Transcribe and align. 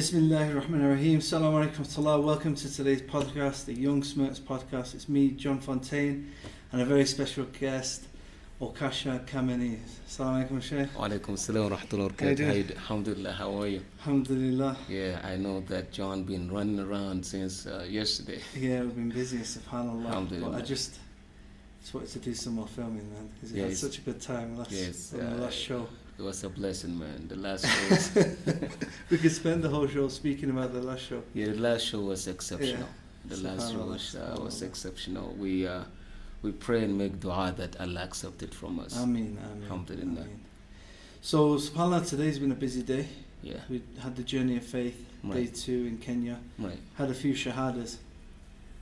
Bismillahir 0.00 0.54
Rahmanir 0.62 0.92
Rahim. 0.92 1.18
Assalamu 1.18 1.62
alaikum 1.62 1.84
warahmatullah. 1.84 2.24
Welcome 2.24 2.54
to 2.54 2.74
today's 2.74 3.02
podcast, 3.02 3.66
the 3.66 3.74
Young 3.74 4.02
Smirks 4.02 4.38
podcast. 4.38 4.94
It's 4.94 5.10
me, 5.10 5.32
John 5.32 5.60
Fontain, 5.60 6.24
and 6.72 6.80
a 6.80 6.86
very 6.86 7.04
special 7.04 7.44
guest, 7.44 8.06
Okasha 8.62 9.26
Kameny. 9.26 9.78
Assalamu 10.08 10.48
alaikum, 10.48 10.62
Sheikh. 10.62 10.88
Walaikum 10.94 11.36
salam 11.38 11.68
wa 11.68 11.76
rahmatullahi 11.76 11.98
wa 11.98 12.16
How 12.18 12.28
you 12.30 12.34
barakatuh. 12.34 12.76
How 12.76 12.80
Alhamdulillah, 12.80 13.32
how 13.32 13.60
are 13.60 13.66
you? 13.66 13.82
Alhamdulillah. 13.98 14.76
Yeah, 14.88 15.20
I 15.22 15.36
know 15.36 15.60
that 15.68 15.92
John 15.92 16.24
been 16.24 16.50
running 16.50 16.80
around 16.80 17.26
since 17.26 17.66
uh, 17.66 17.84
yesterday. 17.86 18.40
Yeah, 18.56 18.80
we've 18.80 18.96
been 18.96 19.10
busy, 19.10 19.36
subhanAllah. 19.40 20.40
But 20.40 20.54
I 20.54 20.62
just, 20.62 20.98
just 21.82 21.92
wanted 21.92 22.08
to 22.08 22.18
do 22.20 22.32
some 22.32 22.54
more 22.54 22.68
filming, 22.68 23.06
man. 23.12 23.28
Because 23.34 23.52
Yeah, 23.52 23.64
had 23.64 23.76
such 23.76 23.98
a 23.98 24.00
good 24.00 24.22
time 24.22 24.56
last, 24.56 24.70
Yes, 24.72 25.12
on 25.12 25.20
the 25.20 25.26
uh, 25.26 25.44
last 25.44 25.58
show. 25.58 25.86
It 26.20 26.24
was 26.24 26.44
a 26.44 26.50
blessing, 26.50 26.98
man. 26.98 27.28
The 27.28 27.36
last 27.36 27.64
show 27.64 27.88
was, 27.90 28.14
We 29.10 29.16
could 29.16 29.32
spend 29.32 29.64
the 29.64 29.70
whole 29.70 29.86
show 29.88 30.06
speaking 30.08 30.50
about 30.50 30.74
the 30.74 30.82
last 30.82 31.00
show. 31.08 31.22
yeah, 31.32 31.46
the 31.46 31.54
last 31.54 31.86
show 31.86 32.00
was 32.00 32.28
exceptional. 32.28 32.88
The 33.24 33.38
last 33.38 33.72
show 33.72 33.78
was, 33.86 34.16
uh, 34.16 34.38
was 34.38 34.60
exceptional. 34.60 35.34
We 35.38 35.66
uh, 35.66 35.84
we 36.42 36.52
pray 36.52 36.84
and 36.84 36.98
make 36.98 37.20
dua 37.20 37.54
that 37.56 37.80
Allah 37.80 38.02
accept 38.02 38.42
it 38.42 38.52
from 38.52 38.80
us. 38.80 38.98
Ameen, 38.98 39.38
ameen. 39.38 39.62
Alhamdulillah. 39.64 40.20
ameen. 40.26 40.40
So, 41.22 41.56
subhanAllah, 41.56 42.06
today's 42.06 42.38
been 42.38 42.52
a 42.52 42.60
busy 42.66 42.82
day. 42.82 43.06
Yeah, 43.42 43.60
We 43.70 43.80
had 44.02 44.14
the 44.14 44.22
journey 44.22 44.58
of 44.58 44.64
faith, 44.64 44.98
day 45.32 45.46
two 45.46 45.86
in 45.86 45.96
Kenya. 45.96 46.36
right. 46.58 46.78
Had 46.98 47.08
a 47.08 47.14
few 47.14 47.32
shahadas. 47.32 47.96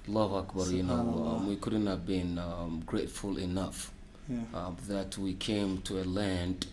Allahu 0.09 0.34
Akbar, 0.43 0.66
you 0.73 0.82
know, 0.82 1.37
um, 1.37 1.46
we 1.48 1.55
couldn't 1.55 1.87
have 1.87 2.05
been 2.05 2.37
um, 2.38 2.82
grateful 2.84 3.38
enough 3.38 3.93
Yeah. 4.29 4.38
uh, 4.52 4.73
that 4.88 5.16
we 5.18 5.34
came 5.34 5.82
to 5.82 6.01
a 6.02 6.07
land 6.21 6.66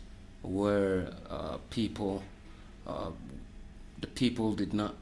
where 0.44 1.12
uh, 1.28 1.58
people, 1.70 2.22
uh, 2.86 3.10
the 4.00 4.06
people 4.06 4.52
did 4.54 4.72
not 4.72 4.94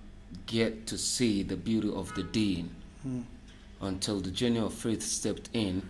get 0.47 0.87
to 0.89 0.99
see 0.99 1.43
the 1.43 1.57
beauty 1.57 1.91
of 1.93 2.15
the 2.15 2.23
deen 2.23 2.71
Mm. 3.07 3.23
until 3.81 4.19
the 4.21 4.31
journey 4.33 4.59
of 4.59 4.75
faith 4.75 5.03
stepped 5.05 5.49
in 5.53 5.83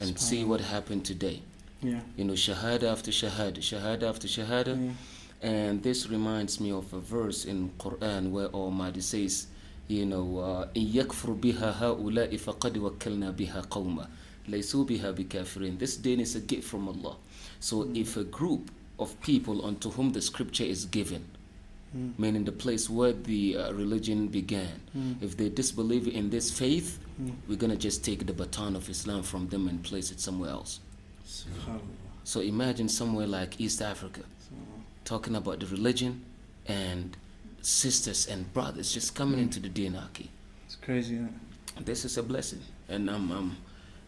and 0.00 0.18
see 0.18 0.42
what 0.44 0.60
happened 0.60 1.04
today. 1.04 1.40
Yeah. 1.80 2.00
You 2.16 2.24
know, 2.24 2.32
shahada 2.32 2.90
after 2.90 3.12
shahada, 3.12 3.58
shahada 3.58 4.02
after 4.02 4.26
shahada. 4.26 4.74
yeah. 4.76 4.92
And 5.42 5.80
this 5.84 6.08
reminds 6.10 6.58
me 6.60 6.72
of 6.72 6.92
a 6.92 6.98
verse 6.98 7.44
in 7.44 7.70
Quran 7.78 8.30
where 8.32 8.46
Almighty 8.48 9.00
says, 9.00 9.46
you 9.86 10.04
know, 10.06 10.38
uh, 10.38 10.68
إن 10.76 10.92
يكفر 10.94 11.32
بها 11.40 11.70
هؤلاء 11.84 12.36
فقد 12.36 12.78
وكلنا 12.78 13.30
بها 13.30 13.60
قوما 13.70 14.08
ليسوا 14.48 14.84
بها 14.84 15.10
بكافرين. 15.12 15.78
This 15.78 15.96
deen 15.96 16.18
is 16.18 16.34
a 16.34 16.40
gift 16.40 16.64
from 16.64 16.88
Allah. 16.88 17.16
So 17.60 17.88
if 17.94 18.16
a 18.16 18.24
group 18.24 18.72
of 19.01 19.19
people 19.21 19.65
unto 19.65 19.89
whom 19.91 20.11
the 20.11 20.21
scripture 20.21 20.63
is 20.63 20.85
given, 20.85 21.23
Mm. 21.95 22.13
meaning 22.17 22.45
the 22.45 22.51
place 22.53 22.89
where 22.89 23.11
the 23.11 23.57
uh, 23.57 23.73
religion 23.73 24.27
began, 24.27 24.79
Mm. 24.95 25.21
if 25.21 25.35
they 25.35 25.49
disbelieve 25.49 26.07
in 26.07 26.29
this 26.29 26.49
faith, 26.51 26.99
Mm. 27.19 27.33
we're 27.47 27.57
gonna 27.57 27.75
just 27.75 28.03
take 28.05 28.25
the 28.25 28.33
baton 28.33 28.75
of 28.77 28.89
Islam 28.89 29.23
from 29.23 29.49
them 29.49 29.67
and 29.67 29.83
place 29.83 30.09
it 30.11 30.19
somewhere 30.21 30.51
else. 30.51 30.79
So 32.23 32.39
imagine 32.41 32.87
somewhere 32.87 33.27
like 33.27 33.59
East 33.59 33.81
Africa 33.81 34.21
talking 35.03 35.35
about 35.35 35.59
the 35.59 35.65
religion 35.65 36.21
and 36.67 37.17
sisters 37.61 38.27
and 38.27 38.51
brothers 38.53 38.93
just 38.93 39.13
coming 39.15 39.39
Mm. 39.39 39.43
into 39.43 39.59
the 39.59 39.69
dinaki. 39.69 40.27
it's 40.65 40.75
crazy, 40.75 41.15
isn't? 41.15 41.85
This 41.85 42.05
is 42.05 42.17
a 42.17 42.23
blessing, 42.23 42.61
and 42.87 43.09
um, 43.09 43.31
um, 43.31 43.57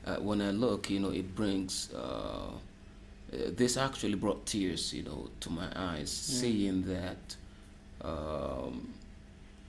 uh, 0.05 0.15
when 0.17 0.41
I 0.41 0.51
look, 0.51 0.89
you 0.89 0.99
know, 0.99 1.09
it 1.09 1.35
brings. 1.35 1.89
Uh, 1.93 2.51
uh, 3.33 3.51
this 3.55 3.77
actually 3.77 4.15
brought 4.15 4.45
tears, 4.45 4.93
you 4.93 5.03
know, 5.03 5.29
to 5.39 5.49
my 5.49 5.67
eyes, 5.75 6.11
Yeah. 6.29 6.39
seeing 6.41 6.83
that 6.83 7.35
um, 8.01 8.93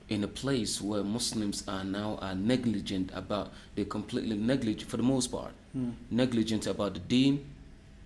in 0.09 0.25
a 0.25 0.29
place 0.29 0.81
where 0.83 1.03
Muslims 1.05 1.65
are 1.69 1.85
now 1.85 2.19
are 2.21 2.35
negligent 2.35 3.11
about, 3.15 3.53
they're 3.75 3.85
completely 3.85 4.37
negligent 4.37 4.91
for 4.91 4.97
the 4.97 5.03
most 5.03 5.29
part, 5.33 5.53
Mm. 5.77 5.93
negligent 6.11 6.67
about 6.67 6.95
the 6.95 7.01
deen, 7.01 7.45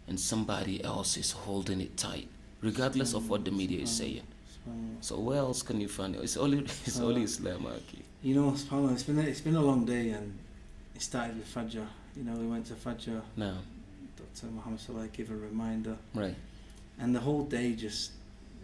and 0.06 0.19
somebody 0.19 0.82
else 0.84 1.16
is 1.16 1.32
holding 1.32 1.81
it 1.81 1.97
tight, 1.97 2.28
regardless 2.62 3.15
of 3.15 3.28
what 3.31 3.44
the 3.44 3.50
media 3.50 3.81
is 3.82 3.91
saying. 3.91 4.22
So 5.00 5.19
where 5.19 5.38
else 5.38 5.62
can 5.62 5.81
you 5.81 5.88
find 5.88 6.15
it? 6.15 6.22
It's 6.22 6.37
only 6.37 6.59
it's 6.87 7.00
only 7.00 7.22
Islam, 7.22 7.66
Aki. 7.66 8.03
You 8.22 8.34
know, 8.34 8.50
subhanallah, 8.53 8.93
it's 8.93 9.03
been 9.05 9.19
a, 9.19 9.22
it's 9.22 9.41
been 9.41 9.56
a 9.56 9.62
long 9.62 9.87
day, 9.87 10.11
and 10.11 10.37
it 10.94 11.00
started 11.03 11.37
with 11.38 11.49
Fajr. 11.55 11.87
You 12.16 12.25
know, 12.25 12.32
we 12.34 12.47
went 12.47 12.66
to 12.66 12.75
Fajr. 12.75 13.22
Now, 13.37 13.59
Dr. 14.34 14.47
Muhammad 14.53 14.81
Salah 14.81 15.09
gave 15.09 15.31
a 15.31 15.37
reminder, 15.37 15.97
right? 16.15 16.34
and 16.99 17.15
the 17.15 17.21
whole 17.21 17.44
day 17.44 17.72
just 17.75 18.12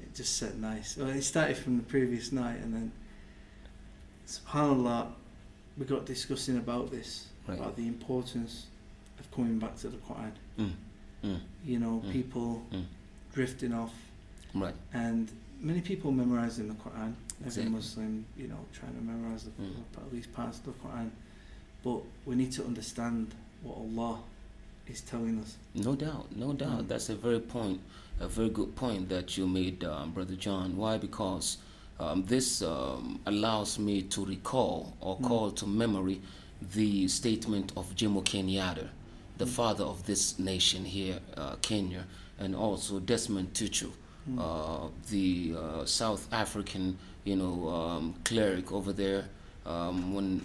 it 0.02 0.14
just 0.14 0.36
set 0.36 0.56
nice. 0.58 0.96
Well, 0.96 1.08
it 1.08 1.22
started 1.22 1.56
from 1.56 1.76
the 1.76 1.82
previous 1.84 2.32
night, 2.32 2.58
and 2.60 2.74
then 2.74 2.92
subhanallah, 4.26 5.08
we 5.78 5.84
got 5.86 6.06
discussing 6.06 6.56
about 6.58 6.90
this 6.90 7.26
Right. 7.46 7.58
about 7.58 7.76
the 7.76 7.86
importance 7.86 8.66
of 9.18 9.30
coming 9.30 9.58
back 9.58 9.76
to 9.78 9.88
the 9.88 9.98
Quran. 9.98 10.32
Mm, 10.58 10.72
mm, 11.22 11.40
You 11.64 11.78
know, 11.78 12.02
Mm. 12.04 12.12
people 12.12 12.66
Mm. 12.72 12.84
drifting 13.34 13.72
off, 13.74 13.92
right. 14.54 14.74
and 14.94 15.30
many 15.60 15.80
people 15.82 16.10
memorizing 16.12 16.68
the 16.68 16.74
Quran. 16.74 17.14
Every 17.40 17.46
Exactly. 17.46 17.72
Muslim, 17.72 18.24
you 18.36 18.46
know, 18.48 18.64
trying 18.72 18.94
to 18.94 19.00
memorize 19.02 19.44
the, 19.44 19.50
Mm. 19.50 19.82
at 19.96 20.12
least 20.12 20.32
parts 20.32 20.58
of 20.58 20.64
the 20.64 20.72
Quran. 20.72 21.10
But 21.82 22.02
we 22.24 22.34
need 22.36 22.52
to 22.52 22.64
understand 22.64 23.34
what 23.62 23.76
Allah 23.76 24.22
is 24.88 25.00
telling 25.00 25.38
us. 25.40 25.56
No 25.74 25.94
doubt, 25.94 26.34
no 26.36 26.52
doubt. 26.52 26.84
Mm. 26.84 26.88
That's 26.88 27.08
a 27.08 27.14
very 27.14 27.40
point, 27.40 27.80
a 28.20 28.28
very 28.28 28.50
good 28.50 28.74
point 28.76 29.08
that 29.08 29.36
you 29.36 29.46
made, 29.46 29.84
um, 29.84 30.12
brother 30.12 30.34
John. 30.36 30.76
Why? 30.76 30.98
Because 30.98 31.58
um, 32.00 32.24
this 32.24 32.60
um, 32.62 33.20
allows 33.26 33.78
me 33.78 34.02
to 34.02 34.24
recall 34.24 34.96
or 35.00 35.16
Mm. 35.18 35.24
call 35.28 35.50
to 35.52 35.66
memory 35.66 36.20
the 36.74 37.08
statement 37.08 37.72
of 37.76 37.94
Jomo 37.94 38.22
Kenyatta, 38.24 38.88
the 39.38 39.44
Mm. 39.44 39.48
father 39.48 39.84
of 39.84 40.04
this 40.06 40.38
nation 40.38 40.84
here, 40.84 41.20
uh, 41.36 41.56
Kenya, 41.62 42.04
and 42.38 42.54
also 42.56 43.00
Desmond 43.00 43.54
Tutu. 43.54 43.90
Mm. 44.28 44.38
uh, 44.40 44.88
the 45.10 45.54
uh, 45.54 45.84
South 45.84 46.32
African, 46.32 46.96
you 47.24 47.36
know, 47.36 47.68
um, 47.68 48.14
cleric 48.24 48.72
over 48.72 48.90
there, 48.90 49.26
um, 49.66 50.14
when 50.14 50.40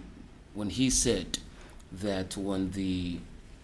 when 0.53 0.69
he 0.69 0.89
said 0.89 1.39
that 1.93 2.35
when 2.35 2.71
the 2.71 3.19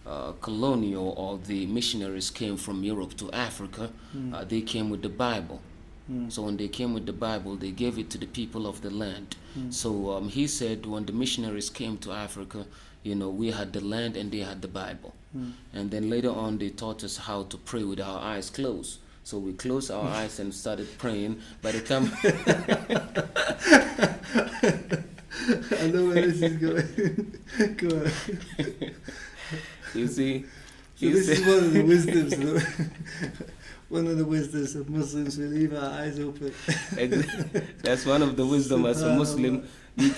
uh, 0.06 0.32
colonial 0.40 1.14
or 1.16 1.38
the 1.38 1.66
missionaries 1.66 2.30
came 2.30 2.56
from 2.56 2.84
Europe 2.84 3.16
to 3.16 3.30
Africa, 3.32 3.90
Mm. 4.14 4.34
uh, 4.34 4.44
they 4.44 4.60
came 4.60 4.88
with 4.90 5.02
the 5.02 5.08
Bible. 5.08 5.60
Mm. 6.10 6.30
So 6.30 6.42
when 6.42 6.56
they 6.56 6.68
came 6.68 6.94
with 6.94 7.06
the 7.06 7.12
Bible, 7.12 7.56
they 7.56 7.72
gave 7.72 7.98
it 7.98 8.10
to 8.10 8.18
the 8.18 8.26
people 8.26 8.66
of 8.66 8.80
the 8.82 8.90
land. 8.90 9.36
Mm. 9.58 9.72
So 9.72 10.12
um, 10.12 10.28
he 10.28 10.46
said 10.46 10.86
when 10.86 11.04
the 11.06 11.12
missionaries 11.12 11.68
came 11.70 11.98
to 11.98 12.12
Africa, 12.12 12.66
you 13.02 13.14
know, 13.14 13.28
we 13.28 13.50
had 13.50 13.72
the 13.72 13.80
land 13.80 14.16
and 14.16 14.30
they 14.30 14.40
had 14.40 14.62
the 14.62 14.68
Bible. 14.68 15.14
Mm. 15.36 15.52
And 15.72 15.90
then 15.90 16.08
later 16.10 16.30
on, 16.30 16.58
they 16.58 16.70
taught 16.70 17.02
us 17.04 17.16
how 17.16 17.44
to 17.44 17.56
pray 17.56 17.82
with 17.84 18.00
our 18.00 18.20
eyes 18.20 18.50
closed. 18.50 18.98
So 19.24 19.38
we 19.38 19.52
closed 19.54 19.90
our 19.90 20.08
eyes 20.08 20.38
and 20.38 20.54
started 20.54 20.86
praying. 20.98 21.40
By 21.60 21.72
the 21.72 21.80
time, 21.80 22.12
I 25.80 25.86
know 25.88 26.06
where 26.06 26.26
this 26.26 26.42
is 26.42 26.56
going. 26.56 27.76
Go 27.76 27.88
on. 28.04 28.12
you 29.96 30.06
see, 30.18 30.44
So 30.96 31.06
you 31.06 31.12
this 31.14 31.26
see- 31.26 31.32
is 31.32 31.40
one 31.46 31.58
of 31.64 31.72
the 31.72 31.82
wisdoms. 31.92 32.32
Of, 32.32 33.50
one 33.88 34.06
of 34.06 34.18
the 34.18 34.24
wisdoms 34.24 34.74
of 34.74 34.88
Muslims. 34.88 35.38
We 35.38 35.44
leave 35.46 35.74
our 35.74 35.90
eyes 36.00 36.18
open. 36.18 36.52
That's 37.82 38.04
one 38.06 38.22
of 38.22 38.36
the 38.36 38.46
wisdom 38.46 38.84
as 38.86 39.02
a 39.02 39.14
Muslim. 39.14 39.66
You, 39.96 40.12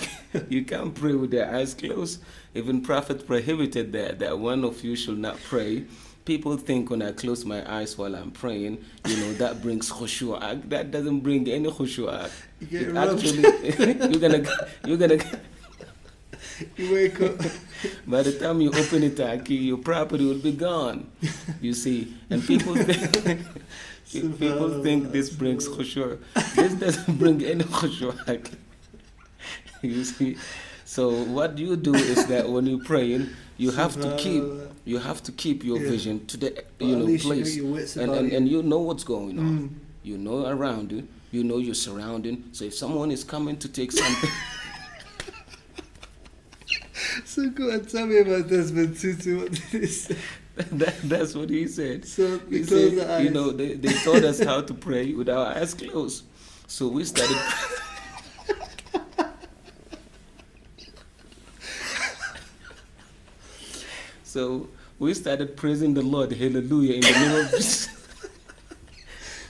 you 0.49 0.65
can't 0.65 0.93
pray 0.93 1.13
with 1.13 1.33
your 1.33 1.53
eyes 1.55 1.73
closed. 1.73 2.21
Even 2.53 2.81
Prophet 2.81 3.25
prohibited 3.25 3.93
that, 3.93 4.19
that 4.19 4.37
one 4.39 4.63
of 4.65 4.83
you 4.83 4.95
should 4.95 5.19
not 5.19 5.39
pray. 5.43 5.85
People 6.25 6.57
think 6.57 6.89
when 6.89 7.01
I 7.01 7.11
close 7.13 7.45
my 7.45 7.61
eyes 7.77 7.97
while 7.97 8.13
I'm 8.13 8.31
praying, 8.31 8.83
you 9.07 9.17
know, 9.17 9.33
that 9.33 9.61
brings 9.61 9.89
khushu'. 9.89 10.69
That 10.69 10.91
doesn't 10.91 11.21
bring 11.21 11.47
any 11.47 11.69
khushu'. 11.71 12.29
You 12.69 12.97
actually, 12.97 14.11
you're 14.11 14.19
gonna, 14.19 14.45
you're 14.85 14.97
gonna, 14.97 15.17
You 16.77 16.93
wake 16.93 17.21
up. 17.21 17.37
by 18.07 18.23
the 18.23 18.33
time 18.37 18.61
you 18.61 18.69
open 18.71 19.03
it, 19.03 19.19
Aki, 19.19 19.55
your 19.55 19.77
property 19.77 20.25
will 20.25 20.39
be 20.39 20.51
gone. 20.51 21.09
You 21.61 21.73
see, 21.73 22.13
and 22.29 22.43
people 22.45 22.75
think, 22.89 23.45
people 24.39 24.83
think 24.83 25.11
this 25.11 25.29
brings 25.29 25.67
khushu'. 25.67 26.19
This 26.55 26.73
doesn't 26.73 27.17
bring 27.19 27.43
any 27.43 27.63
khushu'. 27.63 28.15
Aki. 28.27 28.57
You 29.81 30.03
see, 30.03 30.35
so 30.83 31.09
what 31.23 31.57
you 31.57 31.77
do 31.77 31.93
is 31.95 32.25
that 32.27 32.49
when 32.49 32.65
you're 32.65 32.83
praying, 32.83 33.29
you 33.57 33.71
have 33.71 33.95
to 34.01 34.13
keep, 34.17 34.43
you 34.83 34.97
have 34.99 35.23
to 35.23 35.31
keep 35.31 35.63
your 35.63 35.79
Yeah. 35.79 35.89
vision 35.89 36.25
to 36.27 36.35
the, 36.35 36.63
you 36.79 36.97
know, 36.97 37.05
least 37.05 37.23
you 37.55 37.71
place, 37.71 37.95
and 37.95 38.11
and, 38.11 38.29
you. 38.29 38.37
and 38.37 38.49
you 38.49 38.61
know 38.61 38.79
what's 38.79 39.05
going 39.05 39.39
on. 39.39 39.45
Mm. 39.45 39.69
You 40.03 40.17
know 40.17 40.47
around 40.47 40.91
you. 40.91 41.07
You 41.31 41.43
know 41.45 41.59
your 41.59 41.75
surrounding. 41.75 42.43
So 42.51 42.65
if 42.65 42.73
someone 42.73 43.09
is 43.11 43.23
coming 43.23 43.55
to 43.57 43.69
take 43.69 43.91
something. 43.93 44.29
So 47.29 47.47
good. 47.47 47.87
Tell 47.87 48.07
me 48.07 48.17
about 48.17 48.49
Desmond 48.49 48.97
Tutu. 48.97 49.41
What 49.41 49.51
did 49.51 49.61
he 49.81 49.85
say? 49.85 50.15
That, 50.55 50.95
that's 51.03 51.35
what 51.35 51.49
he 51.51 51.67
said. 51.67 52.05
So 52.05 52.39
he 52.49 52.63
said, 52.63 53.23
you 53.23 53.29
know, 53.29 53.51
they, 53.51 53.75
they 53.75 53.93
taught 53.93 54.23
us 54.23 54.43
how 54.43 54.61
to 54.61 54.73
pray 54.73 55.13
with 55.13 55.29
our 55.29 55.45
eyes 55.55 55.73
closed. 55.73 56.25
So 56.67 56.89
we 56.89 57.05
started. 57.05 57.37
so 64.23 64.67
we 64.97 65.13
started 65.13 65.55
praising 65.55 65.93
the 65.93 66.01
Lord, 66.01 66.33
Hallelujah, 66.33 66.95
in 66.95 67.01
the 67.01 67.11
name 67.11 67.45
of 67.45 67.51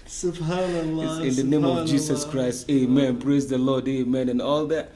Subhanallah. 0.06 1.28
In 1.28 1.36
the 1.36 1.44
name 1.44 1.66
of 1.66 1.88
Jesus 1.88 2.24
Christ, 2.26 2.70
Amen. 2.70 3.20
Praise 3.20 3.48
the 3.48 3.58
Lord, 3.58 3.88
Amen, 3.88 4.30
and 4.30 4.42
all 4.42 4.68
that. 4.68 4.92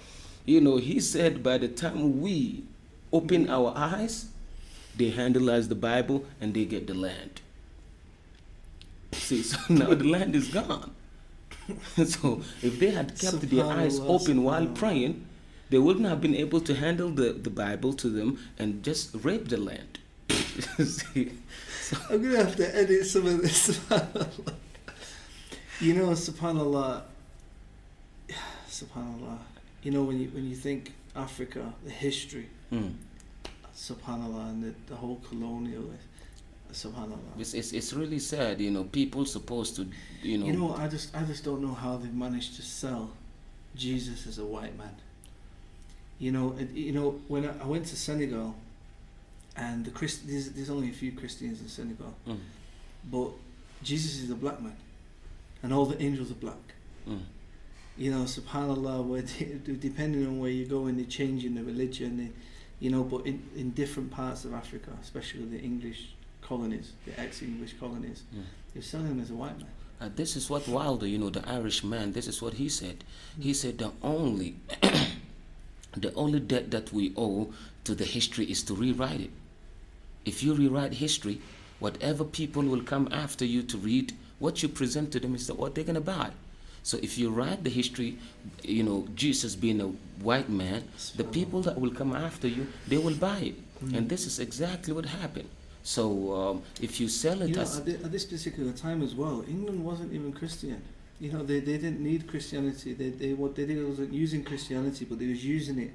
You 0.45 0.59
know, 0.61 0.77
he 0.77 0.99
said 0.99 1.41
by 1.41 1.57
the 1.57 1.69
time 1.69 2.21
we 2.21 2.65
open 3.13 3.49
our 3.49 3.73
eyes, 3.75 4.25
they 4.97 5.11
handleize 5.11 5.69
the 5.69 5.75
Bible 5.75 6.25
and 6.41 6.53
they 6.53 6.65
get 6.65 6.87
the 6.87 6.93
land. 6.93 7.41
See, 9.13 9.43
so 9.43 9.57
now 9.69 9.93
the 9.93 10.03
land 10.03 10.35
is 10.35 10.49
gone. 10.49 10.91
so 12.05 12.41
if 12.61 12.79
they 12.79 12.91
had 12.91 13.17
kept 13.17 13.49
their 13.49 13.65
eyes 13.65 13.99
open 13.99 14.43
while 14.43 14.67
praying, 14.67 15.25
they 15.69 15.77
wouldn't 15.77 16.05
have 16.05 16.19
been 16.19 16.35
able 16.35 16.59
to 16.61 16.75
handle 16.75 17.09
the, 17.09 17.33
the 17.33 17.49
Bible 17.49 17.93
to 17.93 18.09
them 18.09 18.39
and 18.59 18.83
just 18.83 19.15
rape 19.23 19.47
the 19.47 19.57
land. 19.57 19.99
See? 20.29 21.31
So, 21.81 21.97
I'm 22.09 22.21
gonna 22.21 22.37
have 22.37 22.55
to 22.57 22.75
edit 22.75 23.05
some 23.05 23.25
of 23.27 23.41
this. 23.41 23.79
You 25.79 25.93
know, 25.95 26.09
Subhanallah. 26.09 27.01
Subhanallah. 28.69 29.37
You 29.81 29.91
know 29.91 30.03
when 30.03 30.19
you 30.19 30.29
when 30.29 30.49
you 30.49 30.55
think 30.55 30.93
Africa, 31.15 31.73
the 31.83 31.91
history, 31.91 32.47
mm. 32.73 32.91
Subhanallah, 33.75 34.49
and 34.51 34.63
the, 34.63 34.73
the 34.87 34.95
whole 34.95 35.19
colonial, 35.29 35.85
Subhanallah. 36.71 37.39
it's, 37.39 37.53
it's, 37.53 37.71
it's 37.73 37.93
really 37.93 38.19
sad, 38.19 38.59
you 38.61 38.71
know, 38.71 38.83
people 38.85 39.25
supposed 39.25 39.75
to, 39.77 39.87
you 40.21 40.37
know, 40.37 40.45
You 40.45 40.53
know, 40.53 40.75
I 40.75 40.87
just 40.87 41.15
I 41.15 41.23
just 41.23 41.43
don't 41.43 41.61
know 41.61 41.73
how 41.73 41.97
they've 41.97 42.13
managed 42.13 42.55
to 42.57 42.61
sell 42.61 43.11
Jesus 43.75 44.27
as 44.27 44.37
a 44.39 44.45
white 44.45 44.75
man. 44.77 44.95
You 46.19 46.31
know, 46.31 46.55
it, 46.59 46.71
you 46.71 46.91
know 46.93 47.19
when 47.27 47.45
I, 47.45 47.53
I 47.63 47.65
went 47.65 47.85
to 47.87 47.95
Senegal, 47.95 48.55
and 49.55 49.85
the 49.85 49.91
Christ 49.91 50.27
there's, 50.27 50.49
there's 50.51 50.69
only 50.69 50.89
a 50.89 50.93
few 50.93 51.11
Christians 51.11 51.61
in 51.61 51.67
Senegal, 51.67 52.13
mm, 52.27 52.37
but 53.11 53.29
Jesus 53.83 54.21
is 54.23 54.29
a 54.31 54.35
black 54.35 54.61
man, 54.61 54.75
and 55.61 55.73
all 55.73 55.85
the 55.85 56.01
angels 56.01 56.31
are 56.31 56.35
black. 56.35 56.63
mm, 57.07 57.19
You 57.97 58.11
know, 58.11 58.23
Subhanallah, 58.23 59.03
where 59.05 59.21
de- 59.23 59.75
depending 59.89 60.25
on 60.25 60.39
where 60.39 60.49
you 60.51 60.65
go, 60.65 60.85
and 60.87 60.97
they're 60.97 61.05
changing 61.05 61.53
the 61.55 61.63
religion, 61.63 62.17
they, 62.17 62.29
you 62.83 62.89
know, 62.89 63.01
but 63.01 63.25
in, 63.25 63.41
in 63.55 63.69
different 63.71 64.11
parts 64.11 64.43
of 64.43 64.53
Africa, 64.53 64.89
especially 65.01 65.45
the 65.45 65.57
English 65.57 66.09
colonies, 66.41 66.91
the 67.05 67.17
ex-English 67.17 67.75
colonies, 67.79 68.23
mm. 68.35 68.43
they're 68.73 68.83
selling 68.83 69.07
him 69.07 69.21
as 69.21 69.31
a 69.31 69.33
white 69.33 69.57
man. 69.57 69.69
Uh, 70.01 70.09
this 70.13 70.35
is 70.35 70.49
what 70.49 70.67
Wilder, 70.67 71.07
you 71.07 71.17
know, 71.17 71.29
the 71.29 71.47
Irish 71.49 71.81
man, 71.85 72.11
this 72.11 72.27
is 72.27 72.41
what 72.41 72.55
he 72.55 72.67
said. 72.67 73.05
He 73.39 73.53
said 73.53 73.77
the 73.77 73.93
only 74.01 74.57
the 75.95 76.13
only 76.13 76.41
debt 76.41 76.71
that 76.71 76.91
we 76.91 77.13
owe 77.15 77.53
to 77.85 77.95
the 77.95 78.03
history 78.03 78.51
is 78.51 78.61
to 78.63 78.73
rewrite 78.73 79.21
it. 79.21 79.31
If 80.25 80.43
you 80.43 80.53
rewrite 80.53 80.95
history, 80.95 81.39
whatever 81.79 82.25
people 82.25 82.63
will 82.63 82.83
come 82.83 83.07
after 83.13 83.45
you 83.45 83.63
to 83.63 83.77
read, 83.77 84.11
what 84.39 84.61
you 84.61 84.67
present 84.67 85.13
to 85.13 85.21
them 85.21 85.35
is 85.35 85.49
what 85.49 85.73
they're 85.73 85.85
gonna 85.85 86.01
buy. 86.01 86.31
So 86.83 86.97
if 87.01 87.17
you 87.17 87.29
write 87.29 87.63
the 87.63 87.69
history, 87.69 88.17
you 88.61 88.83
know, 88.83 89.07
Jesus 89.15 89.55
being 89.55 89.79
a 89.81 89.87
white 90.23 90.49
man, 90.49 90.83
the 91.15 91.23
people 91.23 91.61
that 91.61 91.79
will 91.79 91.91
come 91.91 92.13
after 92.13 92.47
you, 92.47 92.67
they 92.87 92.97
will 92.97 93.15
buy 93.15 93.39
it. 93.39 93.55
Mm. 93.85 93.97
And 93.97 94.09
this 94.09 94.25
is 94.25 94.39
exactly 94.39 94.93
what 94.93 95.05
happened. 95.05 95.49
So 95.83 96.33
um, 96.35 96.61
if 96.81 96.99
you 96.99 97.07
sell 97.09 97.41
it 97.41 97.49
You 97.49 97.55
know, 97.55 97.61
at, 97.61 97.67
thi- 97.85 98.03
at 98.05 98.11
this 98.11 98.25
particular 98.25 98.71
time 98.73 99.01
as 99.01 99.15
well, 99.15 99.43
England 99.47 99.83
wasn't 99.83 100.13
even 100.13 100.31
Christian. 100.33 100.81
You 101.19 101.31
know, 101.31 101.43
they, 101.43 101.59
they 101.59 101.77
didn't 101.77 102.01
need 102.01 102.27
Christianity. 102.27 102.93
They, 102.93 103.09
they 103.09 103.33
what 103.33 103.55
they 103.55 103.65
did 103.65 103.85
wasn't 103.87 104.13
using 104.13 104.43
Christianity, 104.43 105.05
but 105.05 105.19
they 105.19 105.27
was 105.27 105.43
using 105.45 105.79
it 105.79 105.91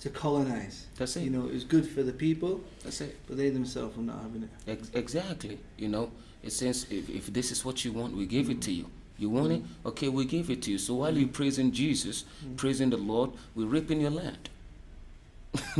to 0.00 0.10
colonize. 0.10 0.86
that's 0.98 1.16
it. 1.16 1.22
You 1.22 1.30
know, 1.30 1.46
it 1.46 1.54
was 1.54 1.64
good 1.64 1.86
for 1.88 2.02
the 2.02 2.12
people, 2.12 2.60
That's 2.84 3.00
it. 3.00 3.16
but 3.26 3.38
they 3.38 3.48
themselves 3.48 3.96
were 3.96 4.02
not 4.02 4.20
having 4.22 4.42
it. 4.42 4.50
Ex- 4.68 4.90
exactly. 4.92 5.58
You 5.78 5.88
know, 5.88 6.10
it 6.42 6.52
says 6.52 6.86
if, 6.90 7.08
if 7.08 7.32
this 7.32 7.50
is 7.50 7.64
what 7.64 7.84
you 7.84 7.92
want, 7.92 8.14
we 8.14 8.26
give 8.26 8.50
it 8.50 8.60
to 8.62 8.72
you. 8.72 8.86
You 9.18 9.30
want 9.30 9.52
it? 9.52 9.62
Okay, 9.86 10.08
we 10.08 10.24
give 10.26 10.50
it 10.50 10.62
to 10.62 10.70
you. 10.72 10.78
So 10.78 10.94
while 10.94 11.16
you're 11.16 11.28
praising 11.28 11.72
Jesus, 11.72 12.24
Mm. 12.44 12.56
praising 12.56 12.90
the 12.90 12.98
Lord, 12.98 13.30
we're 13.54 13.66
ripping 13.66 14.00
your 14.00 14.10
land. 14.10 14.50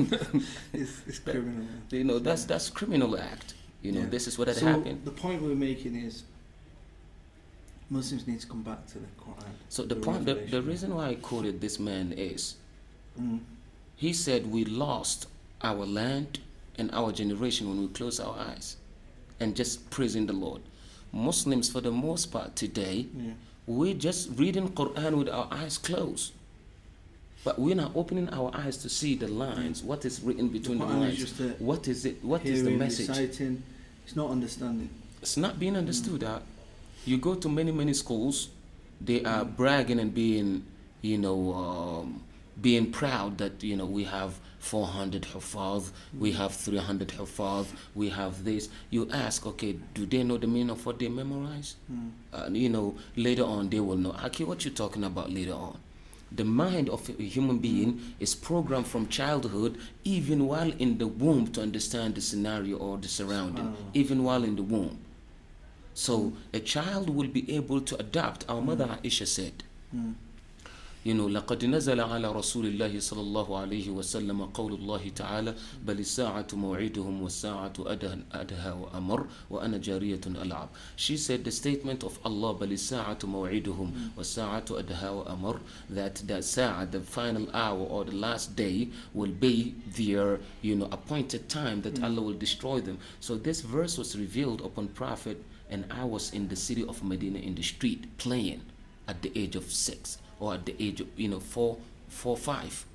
It's, 0.73 1.03
it's 1.07 1.19
criminal. 1.19 1.53
man. 1.65 1.83
You 1.91 2.05
know, 2.05 2.19
that's 2.19 2.45
that's 2.45 2.71
criminal 2.71 3.19
act. 3.19 3.55
You 3.83 3.93
know, 3.93 4.01
Yeah. 4.01 4.07
this 4.07 4.27
is 4.27 4.39
what 4.39 4.49
had 4.49 4.57
so 4.57 4.67
happened. 4.67 5.05
the 5.05 5.11
point 5.11 5.43
we're 5.43 5.55
making 5.55 5.95
is 5.97 6.23
Muslims 7.91 8.27
need 8.27 8.41
to 8.41 8.47
come 8.47 8.63
back 8.63 8.87
to 8.89 8.99
the 8.99 9.07
Quran. 9.21 9.53
So 9.69 9.83
the 9.83 9.95
the 9.95 10.01
point, 10.01 10.25
the, 10.27 10.35
the 10.35 10.63
reason 10.63 10.95
why 10.95 11.09
I 11.09 11.15
quoted 11.17 11.61
this 11.61 11.79
man 11.79 12.13
is, 12.13 12.57
Mm. 13.21 13.41
he 13.97 14.13
said 14.13 14.51
we 14.51 14.65
lost 14.65 15.27
our 15.63 15.87
land 15.87 16.41
and 16.79 16.91
our 16.93 17.13
generation 17.13 17.69
when 17.69 17.81
we 17.81 17.89
close 17.89 18.19
our 18.21 18.37
eyes, 18.39 18.77
and 19.41 19.57
just 19.57 19.89
praising 19.91 20.27
the 20.27 20.33
Lord. 20.35 20.61
Muslims, 21.17 21.69
for 21.69 21.81
the 21.81 21.91
most 21.91 22.27
part 22.27 22.55
today, 22.55 23.07
Yeah. 23.17 23.33
we're 23.67 23.95
just 23.95 24.31
reading 24.37 24.69
Quran 24.69 25.19
with 25.19 25.29
our 25.29 25.49
eyes 25.51 25.79
closed. 25.79 26.33
But 27.45 27.59
we're 27.59 27.77
not 27.77 27.93
opening 27.95 28.29
our 28.31 28.51
eyes 28.55 28.77
to 28.79 28.89
see 28.89 29.15
the 29.15 29.29
lines, 29.29 29.83
what 29.83 30.05
is 30.05 30.21
written 30.21 30.49
between 30.49 30.79
the, 30.79 30.85
is 30.85 31.39
lines. 31.41 31.61
What 31.61 31.87
is 31.89 32.05
it? 32.05 32.23
What 32.25 32.45
is 32.45 32.65
the 32.65 32.71
message? 32.71 33.09
reciting. 33.09 33.63
It's 34.05 34.17
not 34.17 34.31
understanding. 34.31 34.91
It's 35.23 35.37
not 35.37 35.59
being 35.59 35.77
understood. 35.77 36.21
Mm. 36.23 36.37
Uh, 36.37 36.41
you 37.05 37.19
go 37.19 37.35
to 37.37 37.49
many, 37.49 37.73
many 37.73 37.95
schools, 37.95 38.49
they 39.01 39.23
are 39.25 39.45
bragging 39.45 40.01
and 40.01 40.13
being, 40.13 40.65
you 41.03 41.19
know, 41.19 41.55
um, 41.55 42.23
being 42.61 42.91
proud 42.91 43.39
that, 43.39 43.63
you 43.63 43.77
know, 43.77 43.87
we 43.87 44.05
have 44.05 44.39
400 44.67 45.23
hufaz, 45.33 45.91
we 46.19 46.33
have 46.33 46.53
300 46.55 47.09
hufaz, 47.09 47.67
we 47.95 48.09
have 48.11 48.45
this. 48.45 48.69
You 48.91 49.09
ask, 49.13 49.47
okay, 49.47 49.77
do 49.95 50.07
they 50.07 50.23
know 50.25 50.39
the 50.39 50.47
meaning 50.49 50.71
of 50.71 50.85
what 50.85 50.99
they 50.99 51.09
memorize? 51.09 51.77
Mm. 51.93 52.11
uh, 52.33 52.49
you 52.51 52.69
know, 52.69 52.97
later 53.15 53.45
on 53.45 53.69
they 53.71 53.81
will 53.81 53.97
know. 53.97 54.15
Okay, 54.25 54.45
what 54.45 54.65
you 54.65 54.71
talking 54.73 55.05
about 55.05 55.31
later 55.33 55.53
on? 55.55 55.79
The 56.33 56.45
mind 56.45 56.89
of 56.91 57.09
a 57.09 57.13
human 57.23 57.59
being 57.59 58.01
is 58.19 58.35
programmed 58.35 58.89
from 58.89 59.07
childhood, 59.09 59.79
even 60.03 60.47
while 60.49 60.73
in 60.73 60.99
the 60.99 61.07
womb, 61.07 61.47
to 61.53 61.63
understand 61.63 62.17
the 62.17 62.21
scenario 62.21 62.77
or 62.79 62.99
the 62.99 63.07
surrounding, 63.09 63.65
Subhanallah. 63.67 63.95
even 63.95 64.25
while 64.25 64.43
in 64.43 64.57
the 64.57 64.63
womb. 64.65 64.99
So 65.95 66.33
a 66.53 66.59
child 66.61 67.09
will 67.11 67.29
be 67.29 67.55
able 67.55 67.81
to 67.83 67.97
adapt. 67.99 68.45
Our 68.49 68.61
mother 68.61 68.87
Aisha 69.03 69.27
said, 69.27 69.63
Mm 69.95 70.15
you 71.06 71.14
know 71.16 71.28
لقد 71.28 71.66
نزل 71.66 72.00
على 72.00 72.32
رسول 72.32 72.66
الله 72.66 73.00
صلى 73.00 73.22
الله 73.22 73.58
عليه 73.58 73.90
وسلم 73.90 74.46
قول 74.46 74.74
الله 74.74 75.10
تعالى 75.16 75.56
بل 75.86 76.00
الساعة 76.00 76.48
موعدهم 76.54 77.22
والساعة 77.22 77.74
أدهى 77.80 78.18
أدهى 78.32 78.72
وأمر 78.72 79.28
وأنا 79.50 79.78
جارية 79.78 80.22
ألعب 80.28 80.70
she 80.96 81.18
said 81.18 81.44
the 81.44 81.52
statement 81.52 82.04
of 82.04 82.20
Allah 82.24 82.54
بل 82.54 82.72
الساعة 82.72 83.18
موعدهم 83.24 83.92
والساعة 84.18 84.66
أدهى 84.72 85.10
وأمر 85.10 85.60
that 85.90 86.16
the 86.28 86.40
ساعة 86.42 86.92
the 86.92 87.02
final 87.02 87.50
hour 87.56 87.80
or 87.90 88.04
the 88.06 88.16
last 88.16 88.56
day 88.56 88.88
will 89.16 89.32
be 89.32 89.74
their 89.98 90.40
you 90.62 90.76
know 90.76 90.88
appointed 90.92 91.50
time 91.50 91.82
that 91.82 92.04
Allah 92.04 92.22
will 92.22 92.38
destroy 92.38 92.80
them 92.80 93.00
so 93.20 93.36
this 93.36 93.62
verse 93.62 93.98
was 93.98 94.16
revealed 94.16 94.62
upon 94.62 94.88
Prophet 94.90 95.44
and 95.72 95.84
I 95.90 96.04
was 96.04 96.32
in 96.32 96.48
the 96.48 96.56
city 96.56 96.86
of 96.86 97.04
Medina 97.04 97.40
in 97.40 97.56
the 97.56 97.64
street 97.64 98.06
playing 98.20 98.62
at 99.08 99.24
the 99.24 99.32
age 99.36 99.56
of 99.56 99.72
six 99.72 100.20
or 100.40 100.54
at 100.56 100.66
the 100.66 100.76
age 100.84 101.02
of 101.02 101.08
you 101.18 101.28
know 101.28 101.40
four 101.40 101.78
four 102.10 102.36
five 102.38 102.86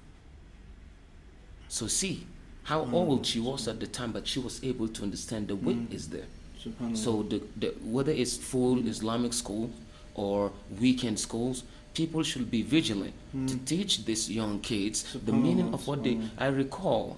so 1.68 1.86
see 1.86 2.26
how 2.64 2.84
Mm. 2.84 2.92
old 2.94 3.26
she 3.26 3.40
was 3.40 3.68
at 3.68 3.78
the 3.80 3.86
time 3.86 4.12
but 4.12 4.26
she 4.26 4.38
was 4.38 4.62
able 4.64 4.88
to 4.88 5.02
understand 5.02 5.48
the 5.48 5.56
weight 5.56 5.88
Mm. 5.90 5.94
is 5.94 6.08
there 6.08 6.26
Subhanallah. 6.62 6.96
so 6.96 7.22
the, 7.22 7.42
the 7.56 7.68
whether 7.84 8.12
it's 8.12 8.36
full 8.36 8.78
islamic 8.86 9.32
school 9.32 9.70
or 10.14 10.52
weekend 10.80 11.18
schools 11.18 11.62
people 11.94 12.22
should 12.22 12.50
be 12.50 12.62
vigilant 12.62 13.14
to 13.32 13.54
Mm. 13.56 13.64
teach 13.64 14.04
these 14.04 14.30
young 14.30 14.60
kids 14.60 15.04
the 15.25 15.32
meaning 15.32 15.66
Subhanallah, 15.70 15.75
of 15.75 15.86
what 15.88 16.02
they 16.04 16.14
subhanallah. 16.16 16.38
i 16.38 16.46
recall 16.48 17.16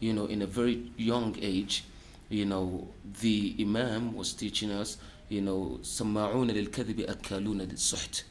you 0.00 0.12
know 0.12 0.26
in 0.26 0.42
a 0.42 0.46
very 0.46 0.76
young 0.96 1.36
age 1.40 1.84
you 2.28 2.44
know 2.44 2.86
the 3.20 3.54
imam 3.60 4.14
was 4.14 4.32
teaching 4.32 4.70
us 4.70 4.96
you 5.28 5.40
know 5.40 5.78
سماعون 5.82 6.50
للكذب 6.50 7.00
أكالون 7.00 7.58
للسحت 7.62 8.24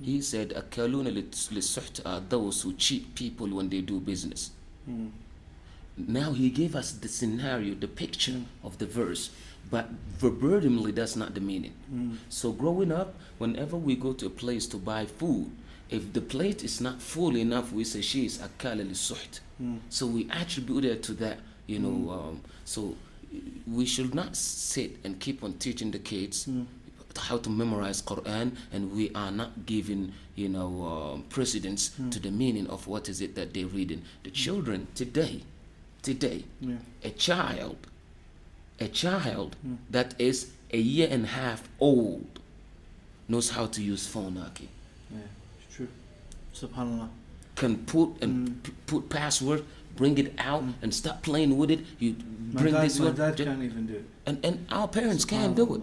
he 0.00 0.20
said, 0.20 0.50
"Akaluna 0.50 1.10
lisuht 1.12 2.00
are 2.04 2.20
those 2.20 2.62
who 2.62 2.72
cheat 2.74 3.14
people 3.14 3.48
when 3.48 3.68
they 3.68 3.80
do 3.80 4.00
business." 4.00 4.50
Mm. 4.88 5.10
Now 5.96 6.32
he 6.32 6.50
gave 6.50 6.74
us 6.74 6.92
the 6.92 7.08
scenario, 7.08 7.74
the 7.74 7.88
picture 7.88 8.32
mm. 8.32 8.44
of 8.64 8.78
the 8.78 8.86
verse, 8.86 9.30
but 9.70 9.90
verbatimly 10.18 10.94
that's 10.94 11.16
not 11.16 11.34
the 11.34 11.40
meaning. 11.40 11.74
Mm. 11.92 12.16
So 12.28 12.52
growing 12.52 12.92
up, 12.92 13.14
whenever 13.38 13.76
we 13.76 13.96
go 13.96 14.12
to 14.14 14.26
a 14.26 14.30
place 14.30 14.66
to 14.68 14.78
buy 14.78 15.06
food, 15.06 15.50
if 15.90 16.12
the 16.12 16.22
plate 16.22 16.64
is 16.64 16.80
not 16.80 17.02
full 17.02 17.36
enough, 17.36 17.72
we 17.72 17.84
say 17.84 18.00
she 18.00 18.24
is 18.24 18.38
akala 18.38 18.88
lisuht. 18.88 19.40
Mm. 19.62 19.80
So 19.90 20.06
we 20.06 20.28
attribute 20.30 20.84
it 20.86 21.02
to 21.04 21.12
that, 21.14 21.40
you 21.66 21.78
know. 21.78 21.90
Hmm. 21.90 22.10
Um, 22.10 22.40
so 22.64 22.96
we 23.66 23.86
should 23.86 24.14
not 24.14 24.36
sit 24.36 24.98
and 25.04 25.18
keep 25.20 25.42
on 25.44 25.54
teaching 25.54 25.90
the 25.90 25.98
kids 25.98 26.44
hmm 26.44 26.62
how 27.18 27.38
to 27.38 27.50
memorize 27.50 28.02
Quran 28.02 28.56
and 28.72 28.92
we 28.92 29.10
are 29.14 29.30
not 29.30 29.66
giving 29.66 30.12
you 30.34 30.48
know 30.48 30.82
um, 30.84 31.22
precedence 31.28 31.90
Mm. 32.00 32.10
to 32.12 32.18
the 32.20 32.30
meaning 32.30 32.66
of 32.68 32.86
what 32.86 33.08
is 33.08 33.20
it 33.20 33.34
that 33.34 33.52
they're 33.54 33.66
reading 33.66 34.02
the 34.24 34.30
children 34.30 34.86
today 34.94 35.42
today 36.02 36.44
Yeah. 36.60 36.76
a 37.04 37.10
child 37.10 37.76
a 38.80 38.88
child 38.88 39.56
Mm. 39.66 39.76
that 39.90 40.14
is 40.18 40.50
a 40.72 40.78
year 40.78 41.08
and 41.10 41.24
a 41.24 41.28
half 41.28 41.68
old 41.80 42.40
knows 43.28 43.50
how 43.50 43.66
to 43.66 43.82
use 43.82 44.06
phone 44.06 44.36
Aki. 44.38 44.68
Yeah, 45.10 45.18
it's 45.66 45.76
true. 45.76 45.88
Subhanallah. 46.54 47.08
Can 47.54 47.76
put 47.84 48.08
and 48.22 48.48
Mm. 48.48 48.62
p- 48.62 48.72
put 48.86 49.08
password, 49.10 49.64
bring 49.96 50.16
it 50.18 50.32
out 50.38 50.64
and 50.82 50.92
stop 50.94 51.22
playing 51.22 51.56
with 51.58 51.70
it. 51.70 51.80
You 51.98 52.16
My 52.52 52.60
bring 52.62 52.74
dad, 52.74 52.84
this 52.84 52.98
my 52.98 53.04
one, 53.06 53.14
dad 53.14 53.36
can't 53.36 53.62
even 53.62 53.86
do 53.86 53.94
it. 53.94 54.04
and 54.26 54.36
and 54.44 54.66
our 54.70 54.88
parents 54.88 55.24
can't 55.24 55.54
do 55.54 55.74
it. 55.76 55.82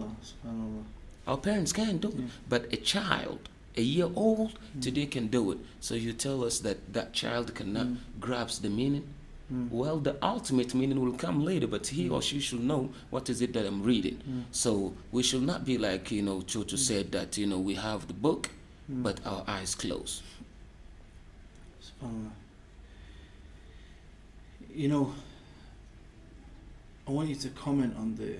Our 1.30 1.36
parents 1.38 1.72
can't 1.72 2.00
do 2.00 2.08
it. 2.08 2.16
Yeah. 2.18 2.26
But 2.48 2.62
a 2.72 2.76
child, 2.76 3.48
a 3.76 3.82
year 3.82 4.10
old, 4.16 4.58
Mm. 4.76 4.82
today 4.82 5.06
can 5.06 5.28
do 5.28 5.52
it. 5.52 5.58
So 5.80 5.94
you 5.94 6.12
tell 6.12 6.42
us 6.48 6.58
that 6.66 6.78
that 6.92 7.12
child 7.12 7.54
cannot 7.54 7.86
Mm. 7.86 7.96
grasp 8.18 8.62
the 8.62 8.68
meaning. 8.80 9.04
Mm. 9.52 9.70
Well, 9.70 9.98
the 10.00 10.14
ultimate 10.34 10.74
meaning 10.74 10.98
will 11.00 11.16
come 11.26 11.44
later, 11.44 11.68
but 11.68 11.86
he 11.86 12.08
or 12.08 12.20
she 12.20 12.40
should 12.40 12.64
know 12.64 12.82
what 13.10 13.30
is 13.30 13.40
it 13.40 13.52
that 13.52 13.64
I'm 13.64 13.82
reading. 13.84 14.18
Mm. 14.28 14.44
So 14.50 14.92
we 15.12 15.22
should 15.22 15.42
not 15.52 15.64
be 15.64 15.78
like, 15.78 16.10
you 16.10 16.22
know, 16.22 16.38
Chocho 16.40 16.76
said 16.76 17.12
that, 17.12 17.38
you 17.38 17.46
know, 17.46 17.60
we 17.60 17.74
have 17.74 18.08
the 18.08 18.14
book, 18.26 18.50
Mm. 18.90 19.04
but 19.04 19.24
our 19.24 19.44
eyes 19.46 19.76
closed. 19.76 20.22
Subhanallah. 21.86 22.34
You 24.74 24.88
know, 24.88 25.14
I 27.06 27.10
want 27.12 27.28
you 27.28 27.36
to 27.36 27.48
comment 27.50 27.94
on 27.96 28.16
the 28.16 28.34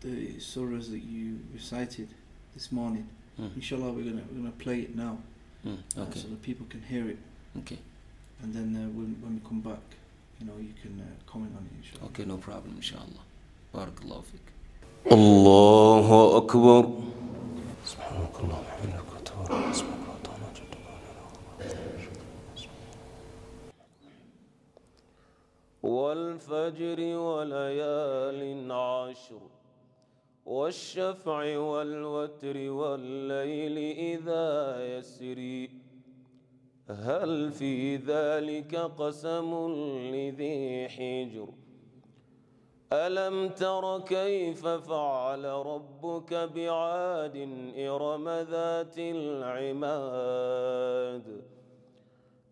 the 0.00 0.34
surahs 0.50 0.90
that 0.90 1.02
you 1.02 1.38
recited 1.52 2.08
this 2.54 2.70
morning. 2.72 3.06
Mm. 3.40 3.54
Inshallah, 3.56 3.90
we're 3.92 4.04
gonna 4.10 4.22
we're 4.30 4.38
gonna 4.42 4.52
play 4.66 4.80
it 4.80 4.94
now, 4.96 5.18
Mm, 5.66 5.78
uh, 5.96 6.02
okay, 6.02 6.20
so 6.20 6.28
that 6.28 6.42
people 6.42 6.66
can 6.68 6.82
hear 6.82 7.08
it, 7.08 7.18
okay, 7.60 7.78
and 8.42 8.52
then 8.54 8.68
uh, 8.76 8.86
when 8.96 9.16
when 9.22 9.32
we 9.36 9.40
come 9.48 9.60
back, 9.60 9.82
you 10.38 10.46
know, 10.46 10.56
you 10.60 10.74
can 10.82 10.94
uh, 11.00 11.06
comment 11.32 11.52
on 11.58 11.64
it. 11.66 11.72
Inshallah. 11.82 12.06
okay, 12.10 12.24
no 12.24 12.36
problem, 12.36 12.72
inshallah. 12.76 13.24
Barakallahu 13.74 14.24
fik. 14.24 14.44
الله 15.12 16.36
أكبر 16.36 16.82
سبحانك 17.84 18.34
اللهم 18.40 18.64
وبحمدك 18.64 19.08
وتبارك 19.12 19.50
اسمك 19.50 20.02
وتعالى 20.08 20.48
جدك 20.56 20.78
والفجر 25.82 27.00
وليال 27.00 28.72
عشر 28.72 29.40
والشفع 30.49 31.57
والوتر 31.57 32.71
والليل 32.71 33.77
إذا 33.97 34.77
يسري 34.97 35.69
هل 36.89 37.51
في 37.51 37.95
ذلك 37.95 38.75
قسم 38.75 39.71
لذي 40.13 40.87
حجر؟ 40.89 41.47
ألم 42.93 43.49
تر 43.49 43.99
كيف 43.99 44.67
فعل 44.67 45.45
ربك 45.45 46.33
بعاد 46.33 47.37
إرم 47.77 48.29
ذات 48.29 48.97
العماد؟ 48.97 50.43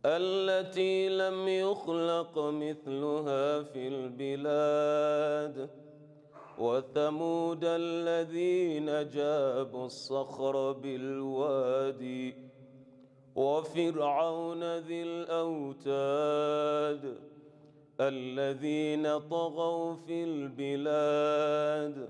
التي 0.06 1.10
لم 1.10 1.48
يخلق 1.48 2.40
مثلها 2.40 3.64
في 3.64 3.88
البلاد. 3.88 5.87
وثمود 6.60 7.64
الذين 7.64 9.10
جابوا 9.10 9.86
الصخر 9.86 10.72
بالوادي 10.72 12.36
وفرعون 13.36 14.78
ذي 14.78 15.04
الأوتاد 15.04 16.48
الذين 18.00 19.20
طغوا 19.20 19.96
في 19.96 20.24
البلاد 20.24 22.10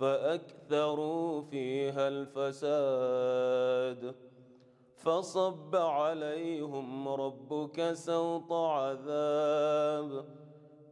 فأكثروا 0.00 1.42
فيها 1.42 2.08
الفساد. 2.08 3.46
فصب 4.96 5.76
عليهم 5.76 7.08
ربك 7.08 7.92
سوط 7.92 8.52
عذاب. 8.52 10.24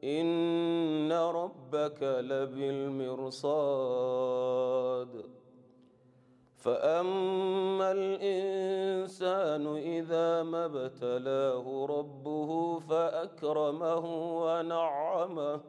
إن 0.04 1.12
ربك 1.12 2.02
لبالمرصاد 2.02 3.44
فأما 6.56 7.92
الإنسان 7.92 9.76
إذا 9.76 10.42
ما 10.42 10.64
ابتلاه 10.64 11.87
ربه 11.87 12.78
فأكرمه 12.78 14.04
ونعمه 14.44 15.61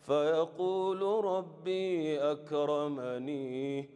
فيقول 0.00 1.24
ربي 1.24 2.20
أكرمني 2.20 3.88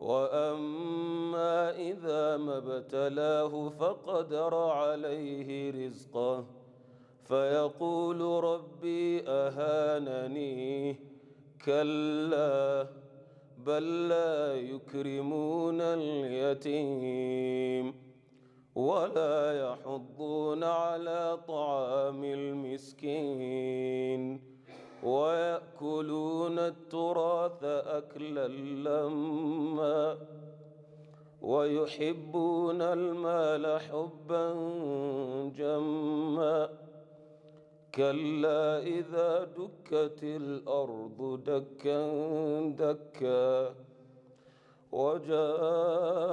وأما 0.00 1.76
إذا 1.76 2.36
ما 2.36 2.58
ابتلاه 2.58 3.68
فقدر 3.68 4.54
عليه 4.54 5.70
رزقه 5.70 6.57
فيقول 7.28 8.44
ربي 8.44 9.22
أهانني. 9.28 10.96
كلا 11.64 12.86
بل 13.66 14.08
لا 14.08 14.54
يكرمون 14.54 15.80
اليتيم 15.80 17.14
ولا 18.74 19.70
يحضون 19.70 20.64
على 20.64 21.38
طعام 21.48 22.24
المسكين 22.24 24.22
ويأكلون 25.02 26.58
التراث 26.58 27.64
أكلا 27.64 28.48
لما 28.48 30.18
ويحبون 31.42 32.82
المال 32.82 33.80
حبا 33.80 34.52
جما. 35.56 36.68
كلا 37.98 38.78
إذا 38.86 39.44
دكت 39.58 40.20
الأرض 40.22 41.40
دكا 41.46 42.00
دكا 42.78 43.74
وجاء 44.92 46.26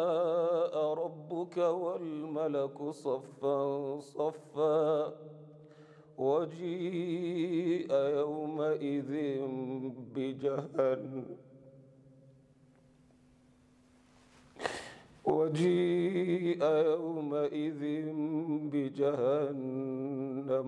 ربك 0.93 1.57
والملك 1.57 2.89
صفا 2.91 3.99
صفا 3.99 5.13
وجيء 6.17 7.91
يومئذ 7.93 9.11
بجهنم 10.15 11.25
وجيء 15.25 16.63
يومئذ 16.63 17.81
بجهنم 18.71 20.67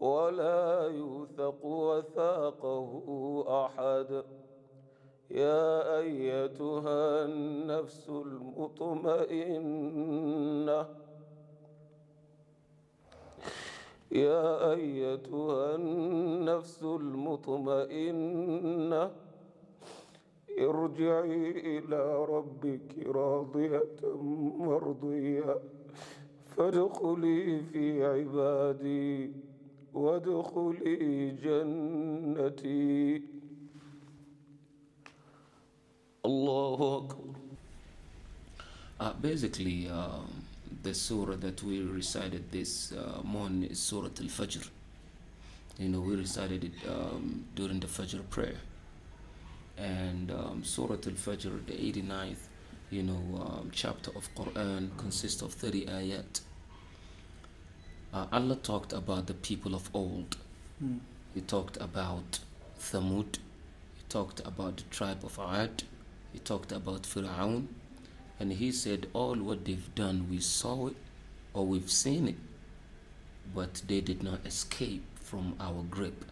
ولا 0.00 0.88
يوثق 0.88 1.64
وثاقه 1.64 2.94
أحد. 3.66 4.24
يا 5.30 5.98
أيتها 5.98 7.24
النفس 7.24 8.08
المطمئنة. 8.08 9.44
يا 14.12 14.72
أيتها 14.72 15.74
النفس 15.74 16.82
المطمئنة. 16.82 18.14
ارجعي 20.58 21.78
إلى 21.78 22.24
ربك 22.24 23.06
راضية 23.06 24.14
مرضية. 24.58 25.56
فادخلي 26.46 27.60
في 27.60 28.04
عبادي. 28.04 29.43
وادخلي 29.94 31.30
جنتي 31.42 33.22
الله 36.26 36.96
أكبر 36.98 37.34
Uh, 39.00 39.12
basically, 39.20 39.88
um, 39.88 40.30
the 40.84 40.94
surah 40.94 41.34
that 41.34 41.60
we 41.64 41.82
recited 41.82 42.50
this 42.52 42.92
uh, 42.92 43.20
morning 43.24 43.64
is 43.64 43.80
Surah 43.80 44.06
Al 44.20 44.28
Fajr. 44.38 44.68
You 45.78 45.88
know, 45.88 46.00
we 46.00 46.14
recited 46.14 46.62
it 46.62 46.72
um, 46.88 47.44
during 47.56 47.80
the 47.80 47.88
Fajr 47.88 48.22
prayer. 48.30 48.60
And 49.76 50.30
um, 50.30 50.62
Surah 50.62 50.94
Al 50.94 51.18
Fajr, 51.26 51.66
the 51.66 51.72
89th, 51.72 52.44
you 52.90 53.02
know, 53.02 53.22
um, 53.44 53.70
chapter 53.74 54.12
of 54.14 54.32
Quran 54.36 54.96
consists 54.96 55.42
of 55.42 55.52
30 55.52 55.86
ayat. 55.86 56.40
Uh, 58.14 58.26
Allah 58.30 58.54
talked 58.54 58.92
about 58.92 59.26
the 59.26 59.34
people 59.34 59.74
of 59.74 59.90
old. 59.92 60.36
Mm. 60.82 61.00
He 61.34 61.40
talked 61.40 61.76
about 61.80 62.38
Thamud. 62.78 63.38
He 63.96 64.02
talked 64.08 64.40
about 64.46 64.76
the 64.76 64.84
tribe 64.84 65.24
of 65.24 65.36
Ad. 65.40 65.82
He 66.32 66.38
talked 66.38 66.70
about 66.70 67.02
Fir'aun. 67.02 67.66
And 68.38 68.52
he 68.52 68.70
said, 68.70 69.08
All 69.14 69.34
what 69.34 69.64
they've 69.64 69.92
done, 69.96 70.28
we 70.30 70.38
saw 70.38 70.86
it 70.88 70.96
or 71.54 71.66
we've 71.66 71.90
seen 71.90 72.28
it, 72.28 72.36
but 73.52 73.82
they 73.88 74.00
did 74.00 74.22
not 74.22 74.46
escape 74.46 75.04
from 75.16 75.56
our 75.58 75.82
grip. 75.82 76.24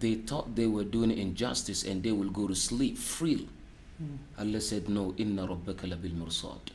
They 0.00 0.14
thought 0.14 0.56
they 0.56 0.66
were 0.66 0.84
doing 0.84 1.10
injustice 1.10 1.82
and 1.84 2.02
they 2.02 2.12
will 2.12 2.30
go 2.30 2.48
to 2.48 2.54
sleep 2.54 2.96
freely. 2.96 3.48
Mm. 4.02 4.18
Allah 4.38 4.60
said, 4.62 4.88
No, 4.88 5.14
inna 5.18 5.46
rabbaka 5.46 5.86
labil 5.92 6.14
mursad. 6.14 6.72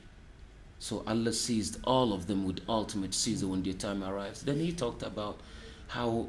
So 0.79 1.03
Allah 1.07 1.33
seized 1.33 1.79
all 1.85 2.13
of 2.13 2.27
them 2.27 2.45
with 2.45 2.61
ultimate 2.69 3.15
seizure 3.15 3.47
when 3.49 3.63
their 3.63 3.73
time 3.73 4.05
arrives. 4.05 4.43
Then 4.43 4.61
he 4.61 4.73
talked 4.73 5.03
about 5.03 5.41
how 5.89 6.29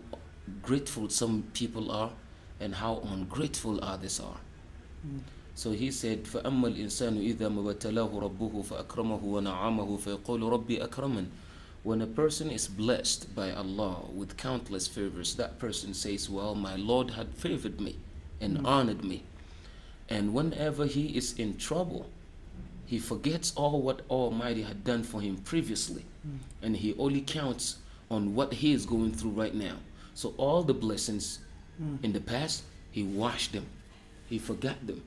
grateful 0.61 1.09
some 1.09 1.43
people 1.53 1.91
are 1.91 2.11
and 2.59 2.75
how 2.75 3.01
ungrateful 3.05 3.83
others 3.83 4.19
are. 4.19 4.39
Mm. 5.05 5.19
So 5.55 5.71
he 5.71 5.91
said, 5.91 6.23
فَأَمَّا 6.25 6.75
الْإِنسَانُ 6.75 7.35
إِذَا 7.35 7.49
مَبَتَلَاهُ 7.49 8.11
رَبُّهُ 8.11 8.65
فَأَكْرَمَهُ 8.65 9.21
وَنَعَمَهُ 9.21 9.99
فَيَقُولُ 9.99 10.41
رَبِّي 10.41 10.87
أَكْرَمًا 10.87 11.27
When 11.83 12.01
a 12.01 12.07
person 12.07 12.49
is 12.49 12.67
blessed 12.67 13.33
by 13.35 13.51
Allah 13.51 14.01
with 14.13 14.37
countless 14.37 14.87
favors, 14.87 15.35
that 15.35 15.59
person 15.59 15.93
says, 15.93 16.29
well, 16.29 16.55
my 16.55 16.75
Lord 16.75 17.11
had 17.11 17.33
favored 17.35 17.79
me 17.79 17.97
and 18.41 18.57
Mm. 18.57 18.65
honored 18.65 19.03
me. 19.03 19.23
And 20.09 20.33
whenever 20.33 20.85
he 20.85 21.15
is 21.17 21.33
in 21.33 21.57
trouble, 21.57 22.09
he 22.90 22.98
forgets 22.98 23.52
all 23.54 23.80
what 23.82 24.00
Almighty 24.10 24.62
had 24.62 24.82
done 24.82 25.04
for 25.04 25.20
him 25.20 25.36
previously. 25.36 26.04
Mm. 26.26 26.38
And 26.60 26.76
he 26.76 26.96
only 26.98 27.20
counts 27.20 27.76
on 28.10 28.34
what 28.34 28.52
he 28.52 28.72
is 28.72 28.84
going 28.84 29.12
through 29.12 29.30
right 29.30 29.54
now. 29.54 29.76
So 30.14 30.34
all 30.36 30.64
the 30.64 30.74
blessings 30.74 31.38
Mm. 31.80 32.02
in 32.04 32.12
the 32.12 32.20
past, 32.20 32.64
he 32.90 33.04
washed 33.04 33.52
them. 33.52 33.64
He 34.28 34.38
forgot 34.40 34.84
them. 34.88 35.02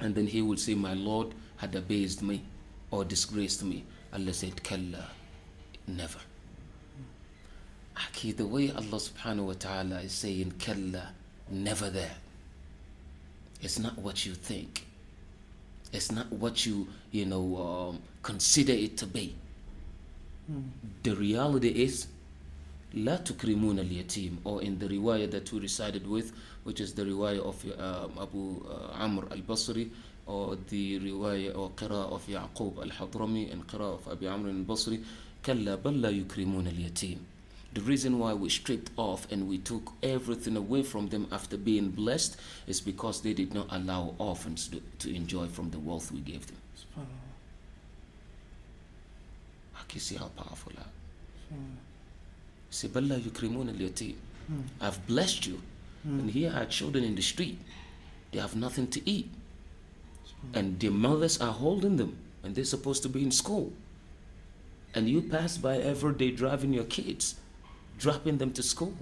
And 0.00 0.16
then 0.16 0.26
he 0.26 0.42
would 0.42 0.58
say, 0.58 0.74
My 0.74 0.94
Lord 0.94 1.28
had 1.58 1.76
abased 1.76 2.22
me 2.22 2.42
or 2.90 3.04
disgraced 3.04 3.62
me. 3.62 3.84
Allah 4.12 4.34
said, 4.34 4.60
Kalla, 4.64 5.06
never. 5.86 6.18
Aki, 7.96 8.32
the 8.32 8.46
way 8.46 8.72
Allah 8.72 8.98
subhanahu 8.98 9.46
wa 9.46 9.52
ta'ala 9.52 10.00
is 10.00 10.12
saying, 10.12 10.54
Kalla, 10.58 11.12
never 11.48 11.88
there. 11.88 12.16
It's 13.62 13.78
not 13.78 13.96
what 13.96 14.26
you 14.26 14.34
think. 14.34 14.86
It's 15.93 16.11
not 16.11 16.31
what 16.31 16.65
you, 16.65 16.87
you 17.11 17.25
know, 17.25 17.57
um, 17.57 17.99
consider 18.21 18.73
it 18.73 18.97
to 18.97 19.05
be. 19.07 19.35
Mm. 20.51 20.63
The 21.03 21.15
reality 21.15 21.69
is, 21.69 22.07
لا 22.95 23.17
تكرمون 23.17 23.79
اليتيم 23.79 24.37
or 24.45 24.61
in 24.61 24.79
the 24.79 24.87
riwayah 24.87 25.29
that 25.31 25.51
we 25.51 25.59
recited 25.59 26.07
with 26.07 26.31
which 26.63 26.79
is 26.79 26.93
the 26.93 27.03
riwayah 27.03 27.39
of 27.43 27.65
um, 27.79 28.11
Abu 28.21 28.63
uh, 28.69 29.03
Amr 29.03 29.23
al-Basri 29.31 29.89
or 30.27 30.55
the 30.69 30.99
riwayah 30.99 31.57
or 31.57 31.71
qira 31.71 32.09
of 32.11 32.25
Yaqub 32.27 32.77
al-Hadrami 32.81 33.51
and 33.51 33.67
qira 33.67 33.95
of 33.95 34.07
Abu 34.11 34.27
Amr 34.27 34.49
al-Basri 34.49 35.03
كلا 35.45 35.75
بل 35.75 36.01
لا 36.01 36.09
يكرمون 36.09 36.67
اليتيم 36.67 37.17
the 37.72 37.80
reason 37.82 38.18
why 38.18 38.34
we 38.34 38.48
stripped 38.48 38.90
off 38.96 39.30
and 39.30 39.48
we 39.48 39.58
took 39.58 39.92
everything 40.02 40.56
away 40.56 40.82
from 40.82 41.08
them 41.08 41.28
after 41.30 41.56
being 41.56 41.90
blessed 41.90 42.36
is 42.66 42.80
because 42.80 43.20
they 43.22 43.32
did 43.32 43.54
not 43.54 43.68
allow 43.70 44.14
orphans 44.18 44.68
to, 44.68 44.80
to 44.98 45.14
enjoy 45.14 45.46
from 45.46 45.70
the 45.70 45.78
wealth 45.78 46.10
we 46.10 46.20
gave 46.20 46.46
them. 46.46 46.56
I 49.76 49.82
can 49.88 50.00
see 50.00 50.16
how 50.16 50.28
powerful 50.36 50.72
that. 50.76 50.88
Say, 52.70 52.88
you 52.92 53.00
al 53.00 54.56
I've 54.80 55.06
blessed 55.06 55.46
you. 55.46 55.62
And 56.04 56.30
here 56.30 56.52
are 56.54 56.64
children 56.64 57.04
in 57.04 57.14
the 57.14 57.22
street. 57.22 57.58
They 58.32 58.38
have 58.38 58.56
nothing 58.56 58.88
to 58.88 59.08
eat. 59.08 59.30
And 60.54 60.80
their 60.80 60.90
mothers 60.90 61.40
are 61.40 61.52
holding 61.52 61.96
them. 61.96 62.16
And 62.42 62.54
they're 62.54 62.64
supposed 62.64 63.02
to 63.04 63.08
be 63.08 63.22
in 63.22 63.30
school 63.30 63.72
and 64.94 65.08
you 65.08 65.22
pass 65.22 65.56
by 65.56 65.76
every 65.76 66.12
day 66.14 66.30
driving 66.30 66.72
your 66.72 66.84
kids 66.84 67.36
dropping 68.00 68.38
them 68.38 68.52
to 68.54 68.62
school. 68.62 68.94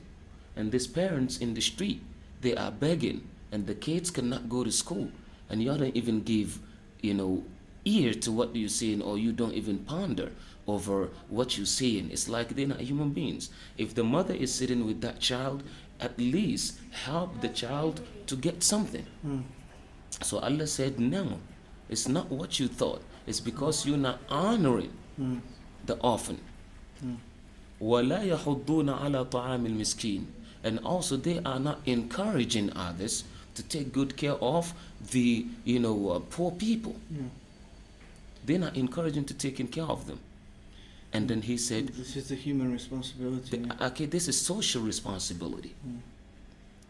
And 0.56 0.72
these 0.72 0.86
parents 0.86 1.38
in 1.38 1.54
the 1.54 1.60
street, 1.62 2.02
they 2.42 2.54
are 2.54 2.70
begging. 2.70 3.22
And 3.52 3.66
the 3.66 3.74
kids 3.74 4.10
cannot 4.10 4.48
go 4.50 4.64
to 4.64 4.72
school. 4.72 5.08
And 5.48 5.62
you 5.62 5.70
don't 5.78 5.96
even 5.96 6.22
give, 6.22 6.58
you 7.00 7.14
know, 7.14 7.44
ear 7.84 8.12
to 8.12 8.30
what 8.32 8.54
you're 8.54 8.68
saying 8.68 9.00
or 9.00 9.16
you 9.16 9.32
don't 9.32 9.54
even 9.54 9.78
ponder 9.78 10.30
over 10.66 11.08
what 11.30 11.56
you're 11.56 11.64
saying. 11.80 12.10
It's 12.12 12.28
like 12.28 12.48
they're 12.54 12.66
not 12.74 12.80
human 12.82 13.10
beings. 13.10 13.48
If 13.78 13.94
the 13.94 14.04
mother 14.04 14.34
is 14.34 14.52
sitting 14.52 14.84
with 14.84 15.00
that 15.00 15.20
child, 15.20 15.62
at 16.00 16.18
least 16.18 16.78
help 16.90 17.40
the 17.40 17.48
child 17.48 18.02
to 18.26 18.36
get 18.36 18.62
something. 18.62 19.06
Mm. 19.26 19.44
So 20.22 20.38
Allah 20.40 20.66
said, 20.66 21.00
No, 21.00 21.38
it's 21.88 22.08
not 22.08 22.30
what 22.30 22.60
you 22.60 22.68
thought. 22.68 23.02
It's 23.26 23.40
because 23.40 23.86
you're 23.86 23.96
not 24.10 24.20
honoring 24.28 24.92
Mm. 25.18 25.40
the 25.86 25.96
orphan. 25.98 26.38
Mm. 27.04 27.16
وَلَا 27.81 28.23
يَحُضُّونَ 28.23 28.99
عَلَى 28.99 29.29
طَعَامِ 29.29 29.67
الْمِسْكِينِ 29.67 30.25
And 30.63 30.79
also 30.79 31.17
they 31.17 31.39
are 31.43 31.59
not 31.59 31.79
encouraging 31.85 32.71
others 32.75 33.23
to 33.55 33.63
take 33.63 33.91
good 33.91 34.15
care 34.15 34.33
of 34.33 34.73
the, 35.11 35.45
you 35.63 35.79
know, 35.79 36.09
uh, 36.09 36.19
poor 36.19 36.51
people. 36.51 36.95
Yeah. 37.11 37.23
They're 38.45 38.59
not 38.59 38.75
encouraging 38.75 39.25
to 39.25 39.33
taking 39.33 39.67
care 39.67 39.83
of 39.85 40.07
them. 40.07 40.19
And 41.11 41.27
then 41.27 41.41
he 41.43 41.57
said, 41.57 41.89
This 41.89 42.15
is 42.15 42.29
the 42.29 42.35
human 42.35 42.71
responsibility. 42.71 43.57
the- 43.57 43.85
okay, 43.85 44.05
this 44.05 44.27
is 44.27 44.39
social 44.39 44.81
responsibility. 44.81 45.75
Mm. 45.87 45.99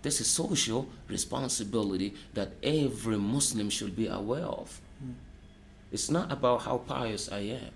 This 0.01 0.21
is 0.21 0.27
social 0.27 0.87
responsibility 1.09 2.13
that 2.33 2.51
every 2.61 3.17
Muslim 3.17 3.69
should 3.69 3.95
be 3.95 4.07
aware 4.07 4.45
of. 4.45 4.79
Mm. 5.03 5.13
It's 5.91 6.09
not 6.09 6.31
about 6.31 6.61
how 6.61 6.77
pious 6.77 7.29
I 7.31 7.39
am. 7.39 7.71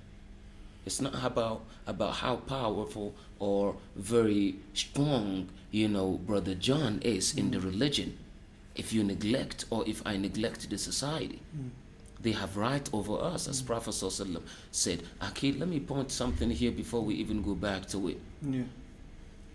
It's 0.84 1.00
not 1.00 1.14
about 1.24 1.64
about 1.86 2.14
how 2.16 2.36
powerful 2.36 3.14
or 3.38 3.76
very 3.96 4.56
strong, 4.74 5.48
you 5.70 5.88
know, 5.88 6.18
brother 6.26 6.54
John 6.54 7.00
is 7.02 7.34
in 7.36 7.50
the 7.50 7.60
religion. 7.60 8.18
If 8.74 8.92
you 8.92 9.04
neglect 9.04 9.64
or 9.70 9.84
if 9.86 10.02
I 10.06 10.16
neglect 10.16 10.68
the 10.70 10.78
society, 10.78 11.40
Mm. 11.56 11.70
they 12.22 12.32
have 12.32 12.56
right 12.56 12.88
over 12.92 13.14
us, 13.20 13.48
as 13.48 13.60
Prophet 13.62 13.90
ﷺ 13.94 14.42
said. 14.70 15.02
Okay, 15.28 15.52
let 15.52 15.68
me 15.68 15.80
point 15.80 16.10
something 16.10 16.50
here 16.50 16.70
before 16.72 17.02
we 17.02 17.14
even 17.16 17.42
go 17.42 17.54
back 17.54 17.86
to 17.88 18.08
it. 18.08 18.20
Yeah. 18.40 18.62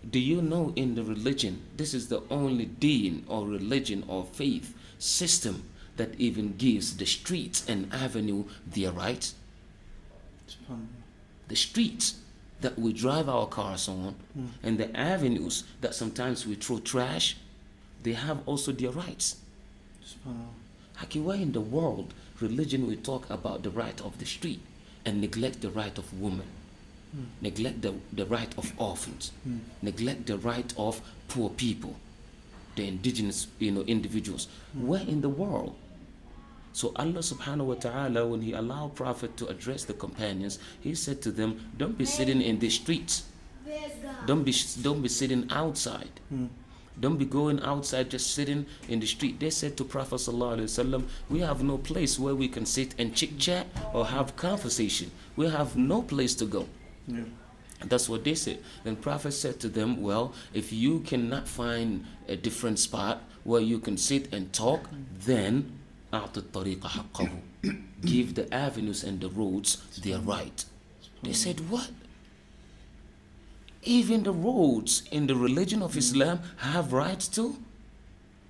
Do 0.08 0.18
you 0.20 0.40
know 0.42 0.72
in 0.76 0.94
the 0.94 1.02
religion, 1.02 1.62
this 1.76 1.92
is 1.94 2.08
the 2.08 2.22
only 2.30 2.66
deen 2.66 3.24
or 3.26 3.46
religion 3.46 4.04
or 4.06 4.24
faith 4.24 4.74
system 4.98 5.64
that 5.96 6.14
even 6.18 6.56
gives 6.56 6.96
the 6.96 7.06
streets 7.06 7.64
and 7.68 7.92
avenue 7.92 8.44
their 8.66 8.92
rights? 8.92 9.34
The 11.48 11.56
streets 11.56 12.14
that 12.60 12.78
we 12.78 12.92
drive 12.92 13.28
our 13.28 13.46
cars 13.46 13.88
on 13.88 14.14
Mm. 14.36 14.48
and 14.62 14.78
the 14.78 14.96
avenues 14.96 15.64
that 15.80 15.94
sometimes 15.94 16.46
we 16.46 16.54
throw 16.56 16.78
trash, 16.80 17.36
they 18.02 18.12
have 18.14 18.40
also 18.46 18.72
their 18.72 18.90
rights. 18.90 19.36
Haki, 20.98 21.22
why 21.22 21.36
in 21.36 21.52
the 21.52 21.60
world 21.60 22.12
religion 22.40 22.86
will 22.86 22.96
talk 22.96 23.28
about 23.30 23.62
the 23.62 23.70
right 23.70 24.00
of 24.00 24.18
the 24.18 24.26
street 24.26 24.60
and 25.04 25.20
neglect 25.20 25.60
the 25.60 25.70
right 25.70 25.96
of 25.98 26.12
women, 26.20 26.46
Mm. 27.16 27.24
neglect 27.40 27.80
the, 27.82 27.94
the 28.12 28.26
right 28.26 28.52
of 28.58 28.72
orphans, 28.76 29.32
Mm. 29.46 29.60
neglect 29.82 30.26
the 30.26 30.36
right 30.38 30.72
of 30.76 31.00
poor 31.28 31.48
people, 31.50 31.96
the 32.76 32.86
indigenous 32.86 33.46
you 33.58 33.70
know 33.70 33.82
individuals. 33.82 34.48
Where 34.74 35.02
in 35.02 35.20
the 35.22 35.28
world? 35.30 35.74
So 36.78 36.92
Allah 36.94 37.18
subhanahu 37.18 37.64
wa 37.64 37.74
ta'ala, 37.74 38.24
when 38.24 38.40
He 38.40 38.52
allowed 38.52 38.94
Prophet 38.94 39.36
to 39.38 39.48
address 39.48 39.82
the 39.82 39.94
companions, 39.94 40.60
He 40.80 40.94
said 40.94 41.20
to 41.22 41.32
them, 41.32 41.70
Don't 41.76 41.98
be 41.98 42.04
sitting 42.04 42.40
in 42.40 42.60
the 42.60 42.70
streets. 42.70 43.24
Don't 44.26 44.44
be, 44.44 44.54
don't 44.80 45.02
be 45.02 45.08
sitting 45.08 45.48
outside. 45.50 46.20
Hmm. 46.28 46.46
Don't 47.00 47.16
be 47.16 47.24
going 47.24 47.58
outside, 47.62 48.10
just 48.10 48.32
sitting 48.32 48.64
in 48.88 49.00
the 49.00 49.06
street. 49.06 49.40
They 49.40 49.50
said 49.50 49.76
to 49.78 49.84
Prophet 49.84 50.22
Wasallam, 50.22 51.08
We 51.28 51.40
have 51.40 51.64
no 51.64 51.78
place 51.78 52.16
where 52.16 52.36
we 52.36 52.46
can 52.46 52.64
sit 52.64 52.94
and 52.96 53.12
chit 53.12 53.40
chat 53.40 53.66
or 53.92 54.06
have 54.06 54.36
conversation. 54.36 55.10
We 55.34 55.48
have 55.48 55.76
no 55.76 56.02
place 56.02 56.36
to 56.36 56.44
go. 56.44 56.68
Yeah. 57.08 57.24
That's 57.86 58.08
what 58.08 58.22
they 58.22 58.36
said. 58.36 58.62
Then 58.84 58.94
Prophet 58.94 59.32
said 59.32 59.58
to 59.60 59.68
them, 59.68 60.00
Well, 60.00 60.32
if 60.54 60.72
you 60.72 61.00
cannot 61.00 61.48
find 61.48 62.06
a 62.28 62.36
different 62.36 62.78
spot 62.78 63.24
where 63.42 63.60
you 63.60 63.80
can 63.80 63.96
sit 63.96 64.32
and 64.32 64.52
talk, 64.52 64.88
then 65.26 65.77
Give 68.04 68.34
the 68.34 68.52
avenues 68.54 69.04
and 69.04 69.20
the 69.20 69.28
roads 69.28 69.76
their 70.02 70.18
right. 70.18 70.64
They 71.22 71.32
said, 71.32 71.68
What? 71.68 71.90
Even 73.82 74.22
the 74.22 74.32
roads 74.32 75.02
in 75.10 75.26
the 75.26 75.34
religion 75.34 75.82
of 75.82 75.96
Islam 75.96 76.40
have 76.58 76.92
rights 76.92 77.28
too? 77.28 77.56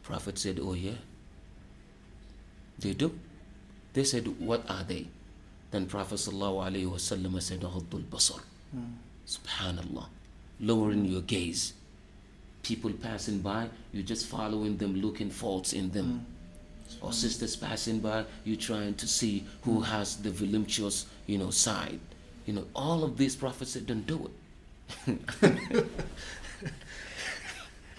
Prophet 0.03 0.39
said, 0.39 0.59
Oh, 0.61 0.75
yeah. 0.75 0.99
They 2.79 2.93
do. 2.95 3.19
They 3.93 4.05
said, 4.05 4.27
What 4.39 4.69
are 4.71 4.85
they? 4.85 5.07
Then 5.71 5.87
Prophet 5.87 6.17
ﷺ 6.17 7.43
said, 7.43 7.61
Ghaddul 7.61 8.05
Basar. 8.05 8.41
Subhanallah. 9.27 10.07
Lowering 10.61 11.05
your 11.05 11.21
gaze. 11.23 11.75
People 12.63 12.93
passing 12.93 13.39
by, 13.41 13.69
you're 13.93 14.03
just 14.03 14.27
following 14.27 14.77
them, 14.77 14.97
looking 14.97 15.31
faults 15.31 15.73
in 15.73 15.91
them. 15.91 16.25
Mm. 16.27 16.38
Or 17.01 17.13
sisters 17.13 17.55
passing 17.57 18.01
by, 18.01 18.25
you 18.45 18.57
trying 18.57 18.95
to 18.95 19.07
see 19.07 19.45
who 19.63 19.81
has 19.83 20.17
the 20.17 20.31
voluptuous, 20.31 21.07
you 21.27 21.39
know, 21.39 21.51
side. 21.51 22.01
You 22.47 22.55
know, 22.55 22.65
all 22.75 23.05
of 23.05 23.17
these 23.17 23.37
prophets 23.37 23.75
don't 23.75 24.07
do 24.07 24.31
it. 25.07 25.19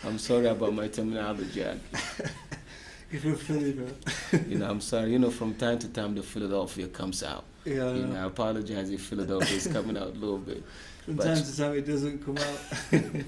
I'm 0.03 0.17
sorry 0.17 0.47
about 0.47 0.73
my 0.73 0.87
terminology. 0.87 1.63
If 3.11 3.25
you're 3.25 3.35
Philly, 3.35 3.73
bro. 3.73 3.87
You 4.47 4.59
know, 4.59 4.69
I'm 4.69 4.81
sorry. 4.81 5.11
You 5.11 5.19
know, 5.19 5.31
from 5.31 5.55
time 5.55 5.79
to 5.79 5.87
time, 5.89 6.15
the 6.15 6.23
Philadelphia 6.23 6.87
comes 6.87 7.23
out. 7.23 7.43
Yeah, 7.65 7.85
I 7.85 7.93
You 7.93 8.01
know. 8.01 8.07
know, 8.13 8.23
I 8.23 8.25
apologize 8.27 8.89
if 8.91 9.01
Philadelphia 9.01 9.57
is 9.57 9.67
coming 9.67 9.97
out 9.97 10.07
a 10.07 10.11
little 10.11 10.37
bit. 10.37 10.63
From 11.05 11.15
but- 11.15 11.25
time 11.25 11.43
to 11.43 11.57
time 11.57 11.73
it 11.73 11.85
doesn't 11.87 12.23
come 12.25 12.37
out. 12.37 12.59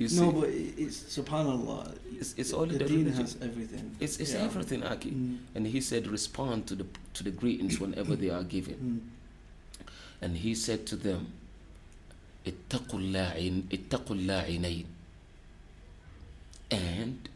You 0.00 0.08
see, 0.08 0.20
no, 0.22 0.32
but 0.32 0.48
it's 0.48 0.98
subhanallah. 1.18 1.94
It's, 2.18 2.32
it's 2.38 2.54
all 2.54 2.64
the, 2.64 2.78
the 2.78 3.10
has 3.10 3.36
everything. 3.42 3.94
It's, 4.00 4.16
it's 4.16 4.32
yeah. 4.32 4.44
everything, 4.44 4.82
Aki. 4.82 5.10
Mm. 5.10 5.38
And 5.54 5.66
he 5.66 5.82
said, 5.82 6.06
respond 6.06 6.66
to 6.68 6.74
the 6.74 6.86
to 7.12 7.22
the 7.22 7.30
greetings 7.30 7.78
whenever 7.78 8.16
they 8.16 8.30
are 8.30 8.42
given. 8.42 9.02
Mm. 9.84 9.84
And 10.22 10.38
he 10.38 10.54
said 10.54 10.86
to 10.86 10.96
them, 10.96 11.34
ittaqul 12.46 13.12
la'inain, 13.12 14.86
and 16.70 17.28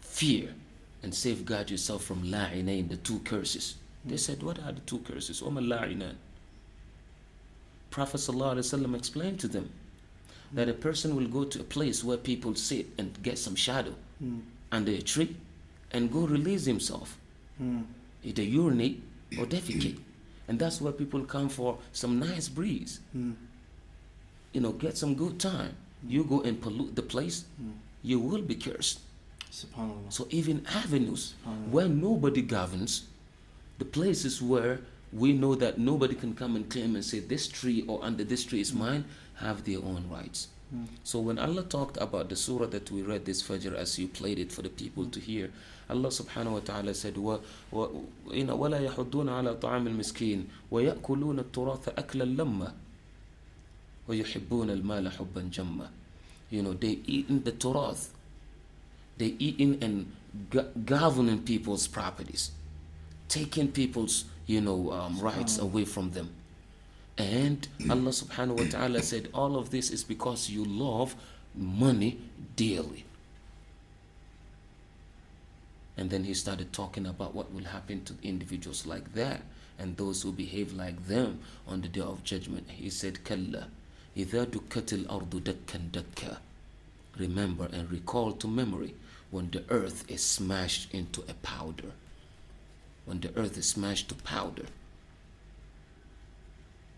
fear 0.00 0.54
and 1.02 1.14
safeguard 1.14 1.70
yourself 1.70 2.04
from 2.04 2.22
la'inain, 2.22 2.88
the 2.88 2.96
two 2.96 3.18
curses. 3.18 3.74
Mm. 4.06 4.10
They 4.12 4.16
said, 4.16 4.42
what 4.42 4.58
are 4.60 4.72
the 4.72 4.80
two 4.80 5.00
curses? 5.00 5.42
Wama 5.42 5.60
la'inan. 5.60 6.14
Prophet 7.90 8.16
ﷺ 8.16 8.96
explained 8.96 9.40
to 9.40 9.48
them 9.48 9.68
that 10.54 10.68
a 10.68 10.72
person 10.72 11.16
will 11.16 11.26
go 11.28 11.44
to 11.44 11.60
a 11.60 11.64
place 11.64 12.04
where 12.04 12.16
people 12.16 12.54
sit 12.54 12.86
and 12.98 13.10
get 13.22 13.38
some 13.38 13.56
shadow 13.56 13.94
Mm, 14.22 14.40
under 14.70 14.92
a 14.92 15.02
tree 15.02 15.34
and 15.92 16.10
go 16.10 16.20
release 16.26 16.64
himself 16.64 17.18
mm, 17.60 17.82
either 18.22 18.42
urinate 18.44 19.02
or 19.38 19.44
defecate. 19.46 19.98
And 20.48 20.58
that's 20.58 20.80
where 20.80 20.92
people 20.92 21.24
come 21.24 21.48
for 21.48 21.78
some 21.92 22.18
nice 22.20 22.48
breeze. 22.48 23.00
mm, 23.16 23.34
You 24.52 24.60
know, 24.60 24.72
get 24.72 24.96
some 24.96 25.14
good 25.14 25.40
time. 25.40 25.74
You 26.06 26.22
go 26.24 26.42
and 26.42 26.60
pollute 26.60 26.94
the 26.94 27.02
place, 27.02 27.44
you 28.02 28.20
will 28.20 28.42
be 28.42 28.54
cursed. 28.54 29.00
So 30.10 30.26
even 30.30 30.64
avenues 30.66 31.34
where 31.70 31.88
nobody 31.88 32.42
governs, 32.42 33.06
the 33.78 33.84
places 33.84 34.40
where 34.42 34.78
we 35.13 35.33
know 35.33 35.55
that 35.55 35.77
nobody 35.77 36.15
can 36.15 36.35
come 36.35 36.55
and 36.55 36.69
claim 36.69 36.95
and 36.95 37.03
say 37.03 37.19
this 37.19 37.47
tree 37.47 37.83
or 37.87 38.03
under 38.03 38.23
this 38.23 38.43
tree 38.45 38.61
is 38.61 38.73
mine, 38.73 39.05
have 39.35 39.63
their 39.65 39.79
own 39.79 40.05
rights. 40.09 40.47
Mm. 40.75 40.85
So 41.03 41.19
when 41.19 41.39
Allah 41.39 41.63
talked 41.63 41.97
about 41.97 42.29
the 42.29 42.35
surah 42.35 42.67
that 42.67 42.91
we 42.91 43.01
read 43.01 43.25
this 43.25 43.41
Fajr 43.41 43.73
as 43.73 43.97
you 43.97 44.07
played 44.07 44.37
it 44.37 44.51
for 44.51 44.61
the 44.61 44.69
people 44.69 45.05
to 45.05 45.19
hear, 45.19 45.51
Allah 45.89 46.09
subhanahu 46.09 46.51
wa 46.51 46.59
ta'ala 46.59 46.93
said, 46.93 47.17
wa, 47.17 47.39
wa, 47.71 47.87
you 48.31 48.43
know, 48.43 48.55
وَلَا 48.55 48.77
يَحُضُّونَ 48.87 49.25
عَلَى 49.25 49.57
طَعَامِ 49.57 49.87
الْمِسْكِينِ 49.87 50.45
وَيَأْكُلُونَ 50.71 51.39
التُّرَاثَ 51.39 51.89
أَكْلًا 51.97 52.37
لَمًّا 52.37 52.73
وَيُحِبُّونَ 54.07 54.69
الْمَالَ 54.69 55.11
حُبًّا 55.11 55.49
جَمًّا 55.51 55.87
You 56.51 56.61
know, 56.61 56.73
they 56.73 56.99
eating 57.05 57.41
the 57.41 57.51
turath. 57.51 58.09
They 59.17 59.35
eating 59.39 59.77
and 59.83 60.11
go- 60.49 60.69
governing 60.85 61.43
people's 61.43 61.87
properties, 61.87 62.51
taking 63.27 63.71
people's, 63.71 64.25
you 64.45 64.61
know, 64.61 64.91
um, 64.91 65.19
rights 65.19 65.59
away 65.59 65.85
from 65.85 66.11
them. 66.11 66.29
And 67.17 67.67
Allah 67.89 68.11
subhanahu 68.11 68.57
wa 68.63 68.69
ta'ala 68.69 69.01
said, 69.03 69.27
all 69.33 69.57
of 69.57 69.71
this 69.71 69.91
is 69.91 70.03
because 70.03 70.49
you 70.49 70.63
love 70.63 71.15
money 71.53 72.17
dearly. 72.55 73.05
And 75.97 76.09
then 76.09 76.23
he 76.23 76.33
started 76.33 76.71
talking 76.71 77.05
about 77.05 77.35
what 77.35 77.53
will 77.53 77.65
happen 77.65 78.05
to 78.05 78.13
individuals 78.23 78.85
like 78.85 79.13
that 79.15 79.41
and 79.77 79.97
those 79.97 80.21
who 80.21 80.31
behave 80.31 80.71
like 80.73 81.07
them 81.07 81.39
on 81.67 81.81
the 81.81 81.89
day 81.89 81.99
of 81.99 82.23
judgment. 82.23 82.69
He 82.69 82.89
said, 82.89 83.25
Kalla, 83.25 83.67
إِذَا 84.15 84.45
دُكَّتِ 84.45 85.05
الْأَرْضُ 85.05 85.41
دَكًّا 85.41 85.91
دَكًّا 85.91 86.37
Remember 87.17 87.67
and 87.73 87.91
recall 87.91 88.31
to 88.31 88.47
memory 88.47 88.95
when 89.29 89.51
the 89.51 89.63
earth 89.69 90.05
is 90.09 90.23
smashed 90.23 90.93
into 90.93 91.21
a 91.27 91.33
powder. 91.33 91.91
When 93.05 93.19
the 93.19 93.35
earth 93.35 93.57
is 93.57 93.67
smashed 93.67 94.09
to 94.09 94.15
powder. 94.15 94.65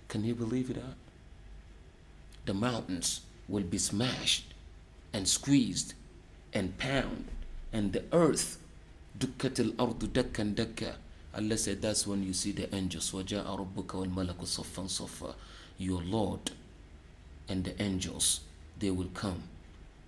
Can 0.07 0.25
you 0.25 0.35
believe 0.35 0.69
it? 0.69 0.75
Huh? 0.75 0.93
The 2.45 2.53
mountains 2.53 3.21
will 3.47 3.63
be 3.63 3.77
smashed 3.77 4.53
and 5.13 5.27
squeezed 5.27 5.93
and 6.53 6.77
pound, 6.77 7.27
and 7.71 7.93
the 7.93 8.03
earth 8.11 8.57
دكت 9.19 9.59
الأرض 9.59 10.13
دكا 10.13 10.43
دكا 10.55 10.95
Allah 11.33 11.57
said 11.57 11.81
that's 11.81 12.05
when 12.05 12.23
you 12.23 12.33
see 12.33 12.51
the 12.51 12.73
angels 12.75 13.11
وجاء 13.13 13.45
ربك 13.45 13.93
والملك 13.95 14.43
صفا 14.43 14.87
صفا 14.87 15.35
Your 15.77 16.01
Lord 16.01 16.51
and 17.47 17.63
the 17.63 17.81
angels 17.81 18.41
they 18.79 18.91
will 18.91 19.09
come 19.13 19.43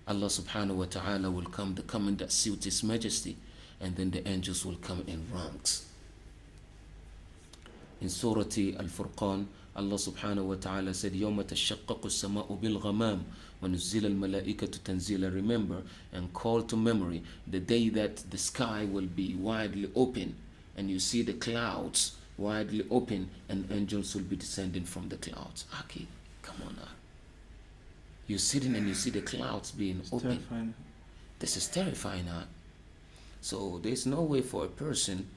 Allah 0.06 0.26
subhanahu 0.26 0.76
wa 0.76 0.84
ta'ala 0.84 1.30
will 1.30 1.46
come 1.46 1.74
the 1.74 1.82
coming 1.82 2.16
that 2.16 2.30
suits 2.32 2.64
his 2.66 2.82
majesty 2.82 3.36
and 3.80 3.96
then 3.96 4.10
the 4.10 4.26
angels 4.28 4.64
will 4.64 4.76
come 4.76 5.02
in 5.06 5.24
ranks 5.32 5.86
in 8.00 8.08
Surah 8.08 8.42
Al-Furqan, 8.78 9.46
Allah 9.76 9.96
subhanahu 9.96 10.44
wa 10.44 10.54
ta'ala 10.54 10.94
said, 10.94 11.12
يَوْمَ 11.14 11.42
تَشَقَّقُ 11.42 12.00
السَّمَاءُ 12.00 12.60
بِالْغَمَامِ 12.60 13.20
وَنُزِّلَ 13.62 14.04
الْمَلَائِكَةُ 14.06 14.78
تَنزِيلًا 14.84 15.34
Remember 15.34 15.82
and 16.12 16.32
call 16.32 16.62
to 16.62 16.76
memory 16.76 17.22
the 17.46 17.58
day 17.60 17.88
that 17.88 18.16
the 18.30 18.38
sky 18.38 18.84
will 18.84 19.06
be 19.06 19.34
widely 19.34 19.90
open 19.96 20.34
and 20.76 20.90
you 20.90 20.98
see 20.98 21.22
the 21.22 21.32
clouds 21.32 22.16
widely 22.38 22.84
open 22.90 23.28
and 23.48 23.66
angels 23.72 24.14
will 24.14 24.22
be 24.22 24.36
descending 24.36 24.84
from 24.84 25.08
the 25.08 25.16
clouds. 25.16 25.64
Aki, 25.80 26.06
come 26.42 26.56
on 26.66 26.76
now. 26.76 26.88
You're 28.26 28.38
sitting 28.38 28.74
and 28.76 28.86
you 28.86 28.94
see 28.94 29.10
the 29.10 29.22
clouds 29.22 29.70
being 29.72 29.98
It's 30.00 30.12
open. 30.12 30.30
terrifying. 30.30 30.74
This 31.38 31.56
is 31.56 31.66
terrifying, 31.68 32.26
huh? 32.26 32.44
So 33.40 33.78
there's 33.82 34.06
no 34.06 34.22
way 34.22 34.40
for 34.40 34.64
a 34.64 34.68
person 34.68 35.28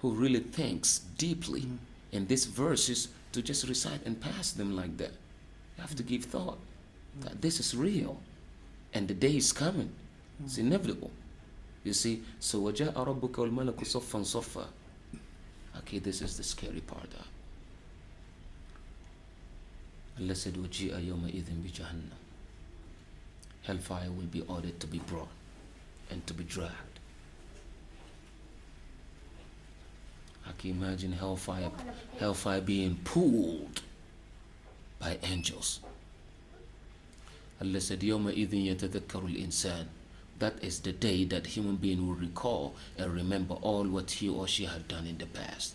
who 0.00 0.10
really 0.12 0.40
thinks 0.40 0.98
deeply 1.18 1.62
Mm. 1.62 1.78
in 2.12 2.26
these 2.26 2.46
verses 2.46 3.08
to 3.32 3.42
just 3.42 3.68
recite 3.68 4.04
and 4.06 4.20
pass 4.20 4.52
them 4.52 4.76
like 4.76 4.96
that. 4.98 5.12
You 5.76 5.82
have 5.82 5.94
to 5.96 6.02
give 6.02 6.24
thought 6.24 6.58
that 7.20 7.42
this 7.42 7.58
is 7.60 7.74
real 7.76 8.20
and 8.92 9.08
the 9.08 9.14
day 9.14 9.36
is 9.36 9.52
coming. 9.52 9.90
It's 10.44 10.58
inevitable. 10.58 11.10
You 11.82 11.92
see, 11.92 12.22
so 12.40 12.60
وَجَاءَ 12.62 12.94
رَبُّكَ 12.94 13.32
وَالْمَلَكُ 13.32 13.76
صَفًّا 13.76 14.22
صَفًّا 14.24 14.66
Okay, 15.78 15.98
this 15.98 16.22
is 16.22 16.36
the 16.36 16.42
scary 16.42 16.80
part. 16.80 17.08
huh? 17.16 17.24
Allah 20.20 20.34
said, 20.34 20.54
وَجِيءَ 20.54 20.94
يَوْمَئِذٍ 20.94 21.44
بِجَهَنَّمَ 21.44 22.10
Hellfire 23.62 24.10
will 24.10 24.26
be 24.30 24.42
ordered 24.42 24.78
to 24.80 24.86
be 24.86 24.98
brought 25.00 25.28
and 26.10 26.24
to 26.26 26.34
be 26.34 26.44
dragged. 26.44 26.87
I 30.48 30.52
can 30.58 30.70
imagine 30.70 31.12
hellfire, 31.12 31.70
hellfire 32.18 32.60
being 32.60 32.96
pulled 33.04 33.82
by 34.98 35.18
angels. 35.22 35.80
Allah 37.60 37.80
said, 37.80 38.00
يَوْمَئِذٍ 38.00 38.50
يَتَذَكَّرُ 38.50 39.06
الْإِنسَانِ 39.08 39.86
That 40.38 40.62
is 40.62 40.80
the 40.80 40.92
day 40.92 41.24
that 41.24 41.46
human 41.46 41.76
being 41.76 42.06
will 42.06 42.14
recall 42.14 42.74
and 42.98 43.12
remember 43.12 43.54
all 43.62 43.84
what 43.84 44.10
he 44.10 44.28
or 44.28 44.46
she 44.48 44.64
had 44.64 44.88
done 44.88 45.06
in 45.06 45.18
the 45.18 45.26
past. 45.26 45.74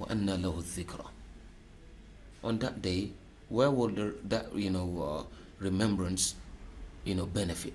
وَأَنَّ 0.00 0.26
لَهُ 0.26 0.62
الذِّكْرَ 0.62 1.06
On 2.44 2.58
that 2.58 2.82
day, 2.82 3.10
where 3.48 3.70
will 3.70 3.88
the, 3.88 4.14
that, 4.24 4.54
you 4.54 4.70
know, 4.70 5.02
uh, 5.02 5.36
remembrance 5.60 6.34
you 7.06 7.14
know, 7.14 7.24
benefit. 7.24 7.72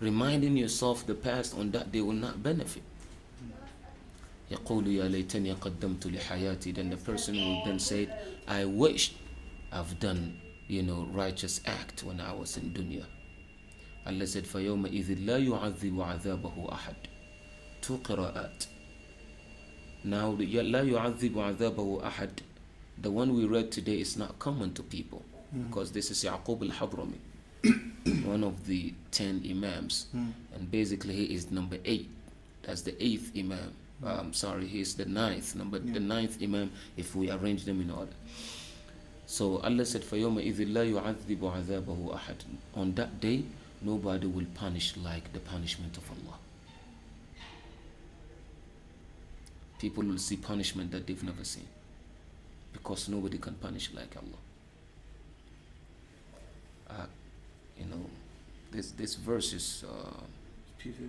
Reminding 0.00 0.56
yourself 0.56 1.06
the 1.06 1.14
past 1.14 1.56
on 1.56 1.70
that 1.72 1.92
day 1.92 2.00
will 2.00 2.14
not 2.14 2.42
benefit. 2.42 2.82
يقول 4.52 4.86
يا 4.88 5.08
ليتني 5.08 5.52
قدمت 5.52 6.06
لحياتي 6.06 6.72
then 6.72 6.90
the 6.90 6.96
person 6.96 7.34
will 7.34 7.64
then 7.64 7.78
say 7.78 8.08
I 8.46 8.64
wish 8.64 9.12
I've 9.72 9.98
done 10.00 10.40
you 10.68 10.82
know 10.82 11.06
righteous 11.12 11.60
act 11.66 12.02
when 12.04 12.20
I 12.20 12.32
was 12.32 12.56
in 12.56 12.72
dunya 12.72 13.04
Allah 14.06 14.26
said 14.26 14.44
فيومئذ 14.46 15.18
لا 15.26 15.38
يعذب 15.38 16.00
عذابه 16.00 16.72
أحد 16.72 16.96
two 17.82 17.96
قراءات 18.04 18.64
now 20.04 20.34
the 20.34 20.44
لا 20.62 20.82
يعذب 20.82 21.38
عذابه 21.38 22.06
أحد 22.06 22.30
the 23.02 23.10
one 23.10 23.34
we 23.34 23.44
read 23.44 23.70
today 23.70 24.00
is 24.00 24.16
not 24.16 24.38
common 24.38 24.72
to 24.74 24.82
people 24.82 25.22
Mm. 25.54 25.68
because 25.68 25.92
this 25.92 26.10
is 26.10 26.24
Yaqub 26.24 26.60
al-Hadrami 26.62 27.18
one 28.26 28.44
of 28.44 28.66
the 28.66 28.92
ten 29.10 29.42
imams 29.50 30.06
Mm. 30.14 30.32
and 30.54 30.70
basically 30.70 31.14
he 31.14 31.24
is 31.34 31.50
number 31.50 31.78
eight 31.86 32.08
that's 32.62 32.82
the 32.82 32.94
eighth 33.02 33.32
imam 33.36 33.72
um, 34.04 34.32
sorry 34.32 34.66
he 34.66 34.80
is 34.80 34.94
the 34.94 35.04
ninth 35.04 35.54
number 35.56 35.78
Yeah. 35.78 35.94
the 35.94 36.00
ninth 36.00 36.42
imam 36.42 36.70
if 36.96 37.14
we 37.16 37.30
arrange 37.30 37.64
them 37.64 37.80
in 37.80 37.90
order 37.90 38.12
so 39.26 39.58
Allah 39.58 39.84
said 39.84 40.02
فَيَوْمَئِذٍ 40.02 40.72
لَا 40.72 40.84
يُعَذِّبُ 40.88 41.38
عَذَابَهُ 41.40 42.14
أَحَدٌ 42.14 42.36
on 42.74 42.94
that 42.94 43.20
day 43.20 43.44
nobody 43.82 44.26
will 44.26 44.46
punish 44.54 44.96
like 44.96 45.32
the 45.32 45.40
punishment 45.40 45.96
of 45.96 46.04
Allah 46.10 46.38
people 49.78 50.04
will 50.04 50.18
see 50.18 50.36
punishment 50.36 50.90
that 50.92 51.06
they've 51.06 51.22
never 51.22 51.44
seen 51.44 51.66
because 52.72 53.08
nobody 53.08 53.38
can 53.38 53.54
punish 53.54 53.90
like 53.94 54.14
Allah 54.16 54.42
uh, 56.90 57.06
you 57.78 57.86
know 57.86 58.04
this 58.72 58.90
this 58.92 59.14
verse 59.14 59.52
is 59.52 59.84
uh, 59.88 60.20
People 60.78 61.06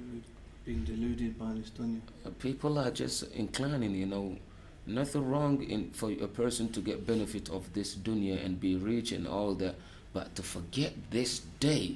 being 0.66 0.84
deluded 0.84 1.38
by 1.38 1.54
this 1.54 1.70
dunya. 1.72 2.02
Uh, 2.26 2.30
people 2.40 2.78
are 2.78 2.92
just 2.92 3.24
inclining 3.34 3.96
you 3.96 4.06
know 4.06 4.38
nothing 4.86 5.28
wrong 5.30 5.62
in 5.64 5.90
for 5.92 6.12
a 6.12 6.28
person 6.28 6.70
to 6.70 6.80
get 6.82 7.06
benefit 7.06 7.50
of 7.50 7.74
this 7.74 7.96
dunya 7.96 8.44
and 8.44 8.60
be 8.60 8.76
rich 8.76 9.12
and 9.12 9.28
all 9.28 9.54
that 9.56 9.76
but 10.14 10.36
to 10.36 10.44
forget 10.44 10.94
this 11.12 11.40
day 11.60 11.96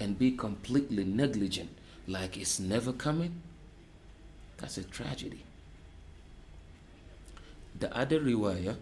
and 0.00 0.18
be 0.18 0.32
completely 0.32 1.04
negligent 1.04 1.70
like 2.06 2.36
it's 2.36 2.58
never 2.58 2.92
coming 2.92 3.40
that's 4.58 4.76
a 4.76 4.84
tragedy 4.84 5.44
the 7.78 7.94
other 7.96 8.20
riwayah 8.20 8.76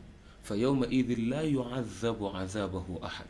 فيومئذ 0.44 1.28
لا 1.30 1.42
يعذب 1.42 2.24
عذابه 2.24 2.87
أحد 3.04 3.26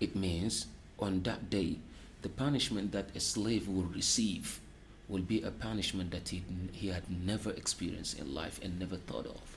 it 0.00 0.16
means 0.16 0.66
on 0.98 1.22
that 1.22 1.50
day 1.50 1.76
the 2.24 2.28
punishment 2.28 2.92
that 2.92 3.06
a 3.14 3.20
slave 3.20 3.68
will 3.68 3.88
receive 3.94 4.60
will 5.08 5.22
be 5.22 5.42
a 5.42 5.50
punishment 5.50 6.10
that 6.12 6.28
he, 6.28 6.42
he 6.72 6.88
had 6.88 7.02
never 7.10 7.50
experienced 7.50 8.18
in 8.18 8.34
life 8.34 8.60
and 8.62 8.78
never 8.78 8.96
thought 8.96 9.26
of. 9.26 9.56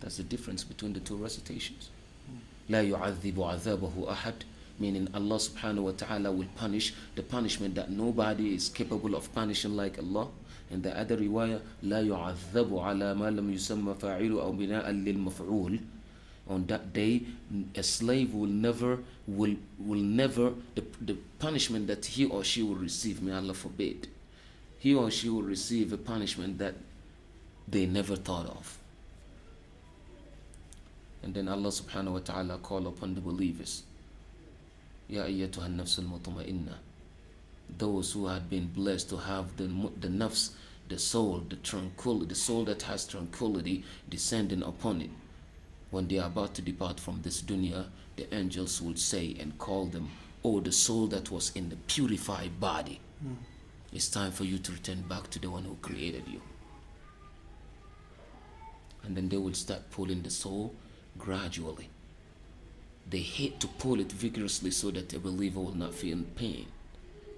That's 0.00 0.16
the 0.16 0.22
difference 0.22 0.64
between 0.64 0.92
the 0.92 1.00
two 1.00 1.16
recitations. 1.16 1.90
لا 2.70 2.82
يعذب 2.82 3.36
عذابه 3.40 4.12
أحد 4.12 4.34
meaning 4.78 5.08
Allah 5.12 5.36
subhanahu 5.42 5.90
wa 5.90 5.90
ta'ala 5.90 6.30
will 6.30 6.46
punish 6.54 6.94
the 7.16 7.22
punishment 7.22 7.74
that 7.74 7.90
nobody 7.90 8.54
is 8.54 8.68
capable 8.68 9.16
of 9.16 9.32
punishing 9.34 9.74
like 9.74 9.98
Allah 9.98 10.28
and 10.70 10.82
the 10.82 10.96
other 10.96 11.16
riwayah 11.16 11.60
لا 11.82 12.00
يعذب 12.00 12.70
على 12.78 13.14
ما 13.14 13.30
لم 13.30 13.52
يسمى 13.52 13.94
فاعل 13.94 14.32
أو 14.38 14.52
بناء 14.52 14.90
للمفعول 14.90 15.80
on 16.49 16.65
that 16.67 16.93
day 16.93 17.21
a 17.75 17.83
slave 17.83 18.33
will 18.33 18.47
never 18.47 18.99
will 19.27 19.55
will 19.79 19.99
never 19.99 20.53
the, 20.75 20.83
the 21.01 21.13
punishment 21.39 21.87
that 21.87 22.05
he 22.05 22.25
or 22.25 22.43
she 22.43 22.61
will 22.61 22.75
receive 22.75 23.21
may 23.21 23.31
allah 23.31 23.53
forbid 23.53 24.07
he 24.79 24.93
or 24.93 25.09
she 25.09 25.29
will 25.29 25.43
receive 25.43 25.93
a 25.93 25.97
punishment 25.97 26.57
that 26.57 26.75
they 27.69 27.85
never 27.85 28.17
thought 28.17 28.47
of. 28.47 28.77
And 31.23 31.33
then 31.33 31.47
allah 31.47 31.69
subhanahu 31.69 32.11
wa 32.11 32.19
ta'ala 32.19 32.57
call 32.57 32.87
upon 32.87 33.15
the 33.15 33.21
believers 33.21 33.83
ya 35.07 35.23
ayyatuha 35.23 35.65
an-nafs 35.65 35.99
al-mutma'inna 35.99 36.75
those 37.77 38.11
who 38.11 38.27
had 38.27 38.49
been 38.49 38.67
blessed 38.67 39.09
to 39.09 39.17
have 39.17 39.55
the 39.55 39.67
the 40.01 40.07
nafs 40.09 40.51
the 40.89 40.99
soul 40.99 41.39
the 41.49 41.55
tranquility 41.57 42.25
the 42.27 42.35
soul 42.35 42.65
that 42.65 42.81
has 42.81 43.07
tranquility 43.07 43.83
descending 44.09 44.63
upon 44.63 45.01
it 45.01 45.09
when 45.93 46.07
they 46.07 46.17
are 46.17 46.25
about 46.25 46.55
to 46.55 46.61
depart 46.63 46.99
from 46.99 47.21
this 47.21 47.43
dunya, 47.43 47.85
the 48.15 48.33
angels 48.33 48.81
will 48.81 48.95
say 48.95 49.35
and 49.39 49.55
call 49.59 49.85
them, 49.85 50.09
Oh, 50.43 50.59
the 50.59 50.71
soul 50.71 51.05
that 51.07 51.29
was 51.29 51.51
in 51.55 51.69
the 51.69 51.75
purified 51.75 52.59
body, 52.59 52.99
Mm. 53.23 53.37
it's 53.93 54.09
time 54.09 54.31
for 54.31 54.43
you 54.43 54.57
to 54.57 54.71
return 54.71 55.03
back 55.03 55.29
to 55.29 55.39
the 55.39 55.49
one 55.49 55.63
who 55.63 55.75
created 55.81 56.27
you. 56.27 56.41
And 59.03 59.15
then 59.15 59.29
they 59.29 59.37
will 59.37 59.53
start 59.53 59.91
pulling 59.91 60.23
the 60.23 60.31
soul 60.31 60.73
gradually. 61.17 61.89
They 63.09 63.19
hate 63.19 63.59
to 63.59 63.67
pull 63.67 63.99
it 63.99 64.11
vigorously 64.11 64.71
so 64.71 64.91
that 64.91 65.09
the 65.09 65.19
believer 65.19 65.59
will 65.59 65.75
not 65.75 65.93
feel 65.93 66.19
pain. 66.35 66.65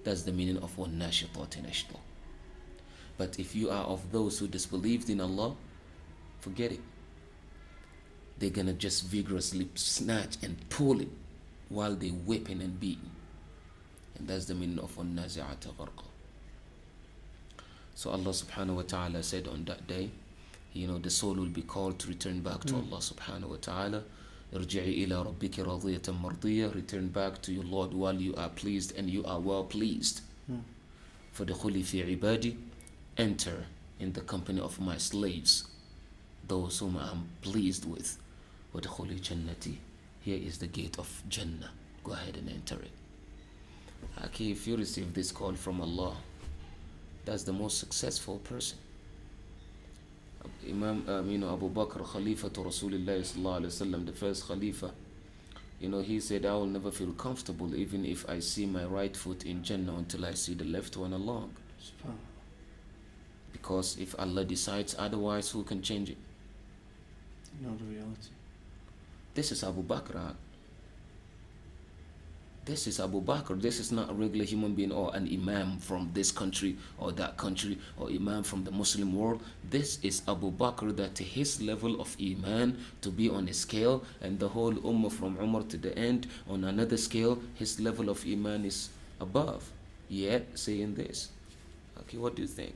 That's 0.05 0.23
the 0.23 0.31
meaning 0.31 0.57
of 0.59 0.77
one 0.77 0.97
nashitat 0.97 1.57
in 1.57 1.67
But 3.17 3.37
if 3.37 3.53
you 3.55 3.69
are 3.69 3.83
of 3.83 4.11
those 4.11 4.39
who 4.39 4.47
disbelieved 4.47 5.09
in 5.09 5.19
Allah, 5.19 5.55
forget 6.39 6.71
it 6.71 6.81
they're 8.39 8.50
going 8.50 8.67
to 8.67 8.74
just 8.74 9.06
vigorously 9.06 9.69
snatch 9.76 10.38
and 10.43 10.69
pull 10.69 11.02
it 11.02 11.10
while 11.69 11.95
they're 11.95 12.10
whipping 12.10 12.62
and 12.62 12.80
beating. 12.80 13.12
And 14.17 14.28
that's 14.28 14.45
the 14.45 14.56
meaning 14.56 14.80
of 14.80 14.95
unnazi'ata 14.98 15.74
gharqa. 15.78 16.06
So 17.95 18.10
Allah 18.12 18.32
subhanahu 18.32 18.76
wa 18.76 18.82
ta'ala 18.82 19.24
said 19.24 19.48
on 19.48 19.63
that 19.65 19.88
day, 19.88 20.10
you 20.74 20.88
know, 20.88 20.98
the 20.98 21.10
soul 21.10 21.36
will 21.36 21.45
be 21.45 21.62
called 21.62 22.00
to 22.00 22.10
return 22.10 22.41
back 22.41 22.62
to 22.65 22.74
mm. 22.74 22.91
Allah 22.91 23.00
subhanahu 23.00 23.48
wa 23.48 23.58
ta'ala. 23.62 24.04
Return 26.74 27.08
back 27.08 27.41
to 27.41 27.54
your 27.54 27.63
Lord 27.63 27.93
while 27.93 28.15
you 28.15 28.36
are 28.36 28.50
pleased 28.50 28.95
and 28.98 29.10
you 29.10 29.24
are 29.26 29.39
well 29.39 29.63
pleased. 29.63 30.21
For 31.32 31.45
the 31.45 31.54
holy 31.54 31.84
fi 31.84 32.04
ibadi, 32.04 32.56
enter 33.17 33.65
in 34.00 34.13
the 34.13 34.21
company 34.21 34.62
of 34.62 34.80
my 34.80 34.98
slaves, 34.98 35.65
those 36.48 36.80
whom 36.80 36.98
I 36.98 37.10
am 37.12 37.28
pleased 37.41 37.89
with. 37.89 38.17
وَدْخُلِي 38.74 39.20
جَنَّتِي 39.20 39.76
Here 40.20 40.38
is 40.38 40.59
the 40.59 40.66
gate 40.66 40.98
of 40.98 41.22
Jannah. 41.28 41.70
Go 42.04 42.12
ahead 42.12 42.37
and 42.37 42.48
enter 42.48 42.76
it. 42.76 42.90
Okay, 44.24 44.50
if 44.50 44.66
you 44.66 44.76
receive 44.76 45.12
this 45.14 45.33
call 45.33 45.54
from 45.54 45.80
Allah, 45.80 46.16
that's 47.24 47.42
the 47.42 47.52
most 47.52 47.78
successful 47.78 48.38
person. 48.38 48.78
Imam, 50.68 51.04
um, 51.09 51.28
you 51.30 51.38
know, 51.38 51.52
Abu 51.52 51.68
Bakr, 51.70 52.04
Khalifa 52.12 52.48
to 52.50 52.61
Rasulullah 52.61 53.20
sallallahu 53.20 53.61
alaihi 53.61 53.66
wasallam, 53.66 54.06
the 54.06 54.12
first 54.12 54.46
Khalifa, 54.46 54.90
you 55.80 55.88
know, 55.88 56.00
he 56.00 56.20
said, 56.20 56.46
I 56.46 56.52
will 56.54 56.66
never 56.66 56.90
feel 56.90 57.12
comfortable 57.12 57.74
even 57.74 58.04
if 58.04 58.28
I 58.28 58.38
see 58.40 58.66
my 58.66 58.85
right 58.85 59.14
foot 59.16 59.44
in 59.44 59.62
Jannah 59.62 59.94
until 59.96 60.24
I 60.26 60.35
see 60.35 60.54
the 60.54 60.64
left 60.64 60.96
one 60.96 61.12
along. 61.12 61.54
Subhanallah. 61.83 62.30
Because 63.52 63.98
if 63.98 64.14
Allah 64.18 64.44
decides 64.44 64.94
otherwise, 64.98 65.50
who 65.50 65.62
can 65.64 65.83
change 65.83 66.11
it? 66.11 66.18
You 67.61 67.66
know 67.68 67.76
the 67.76 67.85
reality. 67.85 68.30
This 69.36 69.52
is 69.52 69.63
Abu 69.65 69.84
Bakr. 69.84 70.15
ah. 70.15 70.34
This 72.63 72.88
is 72.88 73.02
Abu 73.02 73.21
Bakr. 73.21 73.62
This 73.62 73.80
is 73.82 73.91
not 73.91 74.10
a 74.10 74.13
regular 74.13 74.45
human 74.45 74.74
being 74.74 74.93
or 74.93 75.13
an 75.13 75.28
imam 75.28 75.78
from 75.78 76.10
this 76.13 76.32
country 76.32 76.78
or 76.98 77.12
that 77.12 77.36
country 77.38 77.78
or 78.00 78.10
imam 78.10 78.43
from 78.43 78.63
the 78.63 78.71
Muslim 78.71 79.13
world. 79.13 79.43
This 79.69 80.00
is 80.02 80.21
Abu 80.28 80.52
Bakr 80.52 80.95
that 80.95 81.17
his 81.19 81.62
level 81.62 82.00
of 82.00 82.15
iman 82.19 82.78
to 83.02 83.12
be 83.12 83.30
on 83.30 83.50
a 83.50 83.54
scale 83.54 84.04
and 84.21 84.39
the 84.39 84.48
whole 84.48 84.74
ummah 84.74 85.12
from 85.12 85.38
Umar 85.38 85.63
to 85.63 85.78
the 85.78 85.95
end 85.98 86.28
on 86.50 86.63
another 86.63 86.98
scale, 86.98 87.38
his 87.56 87.80
level 87.80 88.10
of 88.10 88.26
iman 88.26 88.63
is 88.63 88.89
above. 89.19 89.69
Yet 90.08 90.58
saying 90.58 90.95
this. 90.95 91.30
Okay, 92.00 92.17
what 92.17 92.36
do 92.36 92.41
you 92.41 92.48
think? 92.48 92.76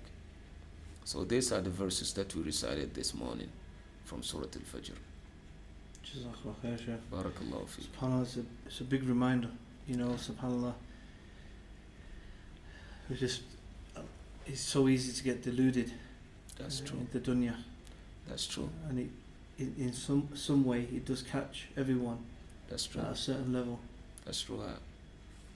So 1.06 1.24
these 1.24 1.54
are 1.54 1.62
the 1.62 1.69
verses 1.72 2.13
that 2.13 2.36
we 2.36 2.43
recited 2.43 2.93
this 2.93 3.13
morning 3.15 3.50
from 4.04 4.22
Surah 4.24 4.43
Al-Fajr. 4.54 5.09
Jazakallah 6.05 6.55
khair, 6.63 6.77
Shaykh. 6.77 7.12
Barakallahu 7.12 7.67
fi. 7.67 7.83
SubhanAllah, 7.83 8.23
it's 8.23 8.38
a, 8.38 8.43
it's 8.65 8.79
a 8.81 8.83
big 8.83 9.03
reminder, 9.03 9.49
you 9.88 9.97
know, 9.97 10.09
SubhanAllah. 10.09 10.73
It's 13.09 13.19
just, 13.19 13.41
uh, 13.95 14.01
it's 14.45 14.62
so 14.62 14.88
easy 14.88 15.12
to 15.13 15.23
get 15.23 15.43
deluded 15.43 15.91
That's 16.57 16.81
uh, 16.81 16.85
true. 16.85 16.99
in 16.99 17.07
the 17.12 17.19
dunya. 17.19 17.55
That's 18.27 18.45
true. 18.45 18.69
And 18.88 18.99
it, 18.99 19.09
in, 19.57 19.75
in 19.77 19.93
some, 19.93 20.29
some 20.35 20.63
way, 20.63 20.81
it 20.93 21.05
does 21.05 21.21
catch 21.23 21.67
everyone 21.75 22.19
That's 22.69 22.85
true. 22.85 23.01
at 23.01 23.12
a 23.12 23.15
certain 23.15 23.51
level. 23.51 23.79
That's 24.25 24.41
true. 24.41 24.62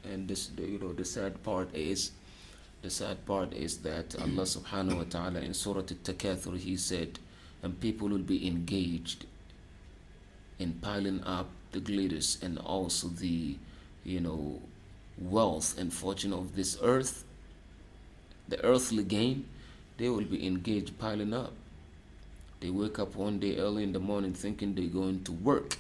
And 0.04 0.28
this, 0.28 0.48
the, 0.48 0.64
you 0.64 0.80
know, 0.80 0.94
the 0.94 1.06
sad 1.06 1.42
part 1.44 1.74
is, 1.76 2.12
the 2.82 2.90
sad 2.90 3.26
part 3.26 3.54
is 3.54 3.78
that 3.80 4.16
Allah 4.20 4.44
Subhanahu 4.58 4.98
wa 4.98 5.04
Taala 5.04 5.42
in 5.42 5.54
Surah 5.54 5.80
Al-Takathur 5.80 6.58
He 6.58 6.76
said, 6.76 7.20
and 7.62 7.80
people 7.80 8.10
will 8.10 8.18
be 8.18 8.46
engaged 8.48 9.26
in 10.64 10.74
piling 10.74 11.22
up 11.24 11.48
the 11.74 11.80
glitters 11.80 12.40
and 12.42 12.58
also 12.58 13.08
the, 13.10 13.58
you 14.04 14.20
know, 14.20 14.62
wealth 15.18 15.78
and 15.78 15.94
fortune 15.94 16.34
of 16.34 16.56
this 16.56 16.78
earth, 16.82 17.24
the 18.48 18.64
earthly 18.64 19.04
gain, 19.04 19.46
they 19.98 20.10
will 20.10 20.24
be 20.24 20.46
engaged 20.48 20.98
piling 20.98 21.34
up. 21.34 21.54
They 22.62 22.70
wake 22.70 22.98
up 22.98 23.16
one 23.16 23.40
day 23.40 23.58
early 23.58 23.84
in 23.84 23.92
the 23.92 24.00
morning 24.00 24.34
thinking 24.34 24.74
they're 24.74 24.86
going 24.86 25.24
to 25.26 25.34
work, 25.34 25.76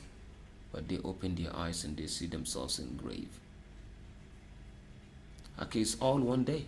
but 0.71 0.87
they 0.89 0.99
open 1.03 1.35
their 1.35 1.55
eyes 1.55 1.83
and 1.85 1.95
they 1.95 2.07
see 2.07 2.27
themselves 2.27 2.77
in 2.77 2.97
grave. 2.97 3.29
Okay, 5.61 5.81
it's 5.81 5.95
all 5.99 6.19
one 6.19 6.43
day. 6.43 6.65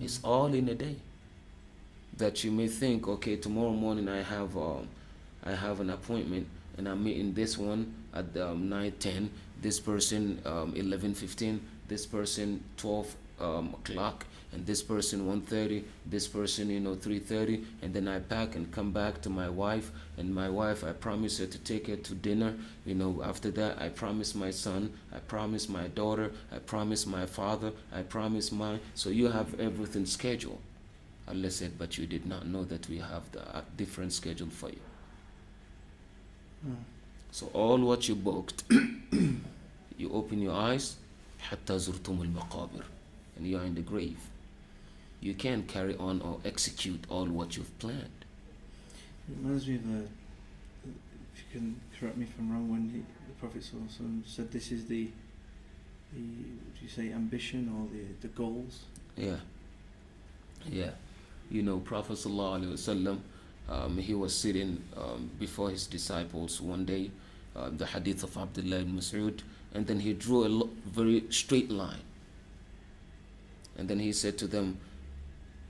It's 0.00 0.18
all 0.24 0.52
in 0.52 0.68
a 0.68 0.74
day. 0.74 0.96
That 2.16 2.42
you 2.42 2.50
may 2.50 2.68
think, 2.68 3.06
okay, 3.06 3.36
tomorrow 3.36 3.72
morning 3.72 4.08
I 4.08 4.22
have 4.22 4.56
um, 4.56 4.88
I 5.44 5.52
have 5.52 5.80
an 5.80 5.90
appointment 5.90 6.46
and 6.76 6.88
I'm 6.88 7.04
meeting 7.04 7.34
this 7.34 7.56
one 7.56 7.94
at 8.12 8.36
um, 8.36 8.68
9 8.68 8.92
10, 8.98 9.30
this 9.60 9.78
person 9.78 10.40
um, 10.44 10.74
11 10.74 11.14
15, 11.14 11.60
this 11.88 12.06
person 12.06 12.64
12 12.76 13.14
um, 13.40 13.74
o'clock, 13.74 14.26
and 14.52 14.64
this 14.66 14.82
person 14.82 15.26
1.30, 15.26 15.82
this 16.06 16.28
person, 16.28 16.70
you 16.70 16.80
know, 16.80 16.94
3.30, 16.94 17.64
and 17.82 17.92
then 17.92 18.06
I 18.06 18.20
pack 18.20 18.54
and 18.54 18.70
come 18.70 18.92
back 18.92 19.20
to 19.22 19.30
my 19.30 19.48
wife, 19.48 19.90
and 20.16 20.32
my 20.32 20.48
wife, 20.48 20.84
I 20.84 20.92
promise 20.92 21.38
her 21.38 21.46
to 21.46 21.58
take 21.58 21.88
her 21.88 21.96
to 21.96 22.14
dinner. 22.14 22.54
You 22.86 22.94
know, 22.94 23.22
after 23.24 23.50
that, 23.52 23.80
I 23.80 23.88
promise 23.88 24.34
my 24.34 24.50
son, 24.50 24.92
I 25.12 25.18
promise 25.18 25.68
my 25.68 25.88
daughter, 25.88 26.30
I 26.52 26.58
promise 26.58 27.06
my 27.06 27.26
father, 27.26 27.72
I 27.92 28.02
promise 28.02 28.52
my... 28.52 28.78
So 28.94 29.10
you 29.10 29.28
have 29.28 29.58
everything 29.58 30.06
scheduled. 30.06 30.60
Allah 31.26 31.50
said, 31.50 31.72
but 31.78 31.98
you 31.98 32.06
did 32.06 32.26
not 32.26 32.46
know 32.46 32.64
that 32.64 32.88
we 32.88 32.98
have 32.98 33.30
the 33.32 33.42
different 33.76 34.12
schedule 34.12 34.50
for 34.50 34.68
you. 34.68 34.80
Mm. 36.65 36.75
So 37.31 37.49
all 37.53 37.77
what 37.77 38.07
you 38.07 38.15
booked, 38.15 38.63
you 39.97 40.11
open 40.11 40.41
your 40.41 40.53
eyes, 40.53 40.97
حتى 41.39 41.77
زرتم 41.79 42.21
المقابر, 42.21 42.83
and 43.37 43.47
you 43.47 43.57
are 43.57 43.63
in 43.65 43.75
the 43.75 43.81
grave. 43.81 44.19
You 45.21 45.33
can't 45.33 45.67
carry 45.67 45.95
on 45.97 46.21
or 46.21 46.39
execute 46.45 47.03
all 47.09 47.25
what 47.25 47.57
you've 47.57 47.77
planned. 47.79 48.25
It 49.29 49.35
reminds 49.41 49.67
me 49.67 49.75
of 49.75 49.81
a, 49.81 49.99
if 51.33 51.39
you 51.53 51.59
can 51.59 51.79
correct 51.99 52.17
me 52.17 52.25
if 52.25 52.33
I'm 52.39 52.51
wrong, 52.51 52.69
when 52.69 52.89
he, 52.89 52.99
the 52.99 53.33
Prophet 53.39 53.61
ﷺ 53.61 54.21
said 54.25 54.51
this 54.51 54.71
is 54.71 54.85
the, 54.85 55.09
the 56.13 56.19
would 56.21 56.81
you 56.81 56.87
say 56.87 57.11
ambition 57.11 57.69
or 57.75 57.87
the, 57.95 58.27
the 58.27 58.33
goals? 58.33 58.79
Yeah. 59.17 59.35
Yeah. 60.65 60.91
You 61.51 61.63
know, 61.63 61.79
Prophet 61.79 62.13
ﷺ, 62.13 63.19
um, 63.69 63.97
he 63.97 64.13
was 64.13 64.35
sitting 64.35 64.83
um, 64.97 65.29
before 65.39 65.69
his 65.69 65.85
disciples 65.85 66.59
one 66.59 66.85
day, 66.85 67.11
uh, 67.55 67.69
the 67.69 67.85
hadith 67.85 68.23
of 68.23 68.35
Abdullah 68.37 68.79
ibn 68.79 68.95
Mas'ud, 68.97 69.41
and 69.73 69.85
then 69.85 69.99
he 69.99 70.13
drew 70.13 70.45
a 70.45 70.49
lo- 70.49 70.69
very 70.85 71.23
straight 71.29 71.69
line. 71.69 72.01
And 73.77 73.87
then 73.87 73.99
he 73.99 74.11
said 74.11 74.37
to 74.39 74.47
them, 74.47 74.77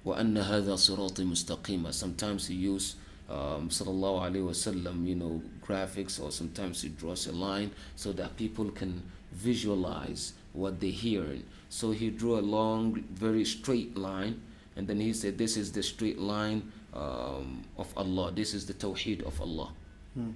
وأن 0.05 0.37
هذا 0.37 0.75
صراطي 0.75 1.25
مستقيما 1.25 1.93
Sometimes 1.93 2.47
he 2.47 2.55
use 2.55 2.95
um, 3.29 3.69
sallallahu 3.69 4.31
alaihi 4.31 4.47
wasallam, 4.47 5.05
you 5.05 5.15
know, 5.15 5.41
graphics, 5.61 6.21
or 6.21 6.31
sometimes 6.31 6.81
he 6.81 6.89
draws 6.89 7.27
a 7.27 7.31
line 7.31 7.71
so 7.95 8.11
that 8.13 8.35
people 8.37 8.71
can 8.71 9.03
visualize 9.31 10.33
what 10.53 10.79
they 10.79 10.89
hear. 10.89 11.25
So 11.69 11.91
he 11.91 12.09
drew 12.09 12.39
a 12.39 12.41
long, 12.41 13.03
very 13.13 13.45
straight 13.45 13.95
line, 13.95 14.41
and 14.75 14.87
then 14.87 14.99
he 14.99 15.13
said, 15.13 15.37
"This 15.37 15.57
is 15.57 15.71
the 15.71 15.83
straight 15.83 16.17
line 16.17 16.71
um, 16.94 17.64
of 17.76 17.92
Allah. 17.96 18.32
This 18.32 18.54
is 18.54 18.66
the 18.66 18.74
tawheed 18.74 19.22
of 19.22 19.40
Allah." 19.40 19.72
Hmm. 20.14 20.30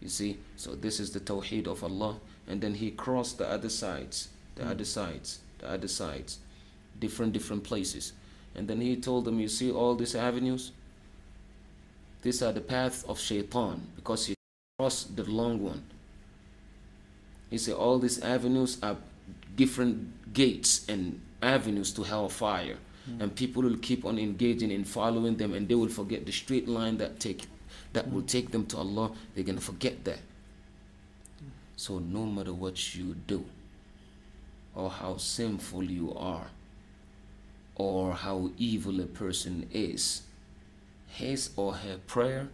You 0.00 0.08
see, 0.08 0.38
so 0.56 0.74
this 0.74 0.98
is 0.98 1.12
the 1.12 1.20
tawheed 1.20 1.68
of 1.68 1.84
Allah, 1.84 2.18
and 2.48 2.60
then 2.60 2.74
he 2.74 2.90
crossed 2.90 3.38
the 3.38 3.48
other 3.48 3.68
sides, 3.68 4.28
the 4.56 4.64
Mm. 4.64 4.70
other 4.70 4.84
sides, 4.84 5.38
the 5.58 5.68
other 5.70 5.88
sides, 5.88 6.38
different 6.98 7.32
different 7.32 7.62
places, 7.62 8.12
and 8.54 8.66
then 8.66 8.80
he 8.80 8.96
told 8.96 9.24
them, 9.24 9.38
"You 9.38 9.48
see 9.48 9.70
all 9.70 9.94
these 9.94 10.16
avenues? 10.16 10.72
These 12.22 12.42
are 12.42 12.52
the 12.52 12.60
paths 12.60 13.04
of 13.04 13.20
shaitan 13.20 13.86
because 13.94 14.26
he 14.26 14.34
crossed 14.78 15.14
the 15.16 15.24
long 15.24 15.62
one." 15.62 15.84
He 17.48 17.58
said, 17.58 17.74
"All 17.74 17.98
these 18.00 18.20
avenues 18.20 18.78
are 18.82 18.96
different 19.54 20.32
gates 20.34 20.88
and 20.88 21.20
avenues 21.40 21.92
to 21.92 22.02
hellfire." 22.02 22.78
And 23.18 23.34
people 23.34 23.62
will 23.62 23.78
keep 23.78 24.04
on 24.04 24.18
engaging 24.18 24.70
in 24.70 24.84
following 24.84 25.36
them 25.36 25.54
and 25.54 25.68
they 25.68 25.74
will 25.74 25.88
forget 25.88 26.24
the 26.24 26.32
straight 26.32 26.68
line 26.68 26.98
that 26.98 27.18
take 27.18 27.46
that 27.92 28.10
will 28.10 28.22
take 28.22 28.50
them 28.50 28.64
to 28.66 28.76
Allah. 28.78 29.12
They're 29.34 29.44
going 29.44 29.58
to 29.58 29.64
forget 29.64 30.04
that. 30.04 30.20
So 31.76 31.98
no 31.98 32.26
matter 32.26 32.54
what 32.54 32.94
you 32.94 33.16
do 33.26 33.44
or 34.74 34.90
how 34.90 35.16
sinful 35.16 35.84
you 35.84 36.14
are 36.14 36.46
or 37.74 38.12
how 38.12 38.50
evil 38.56 39.00
a 39.00 39.06
person 39.06 39.68
is 39.72 40.22
his 41.08 41.50
or 41.56 41.74
her 41.74 41.98
prayer 42.06 42.48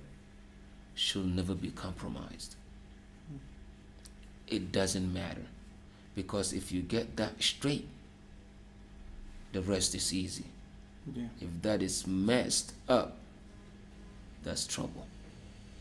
should 0.95 1.27
never 1.27 1.55
be 1.55 1.71
compromised. 1.71 2.57
It 4.49 4.73
doesn't 4.73 5.13
matter 5.13 5.47
because 6.15 6.53
if 6.53 6.73
you 6.73 6.83
get 6.83 7.17
that 7.17 7.41
straight 7.43 7.87
the 9.53 9.63
rest 9.63 9.95
is 9.95 10.13
easy. 10.13 10.45
Yeah. 11.15 11.25
If 11.41 11.63
that 11.63 11.83
is 11.83 12.07
messed 12.07 12.73
up, 12.89 13.17
that's 14.45 14.67
trouble. 14.67 15.07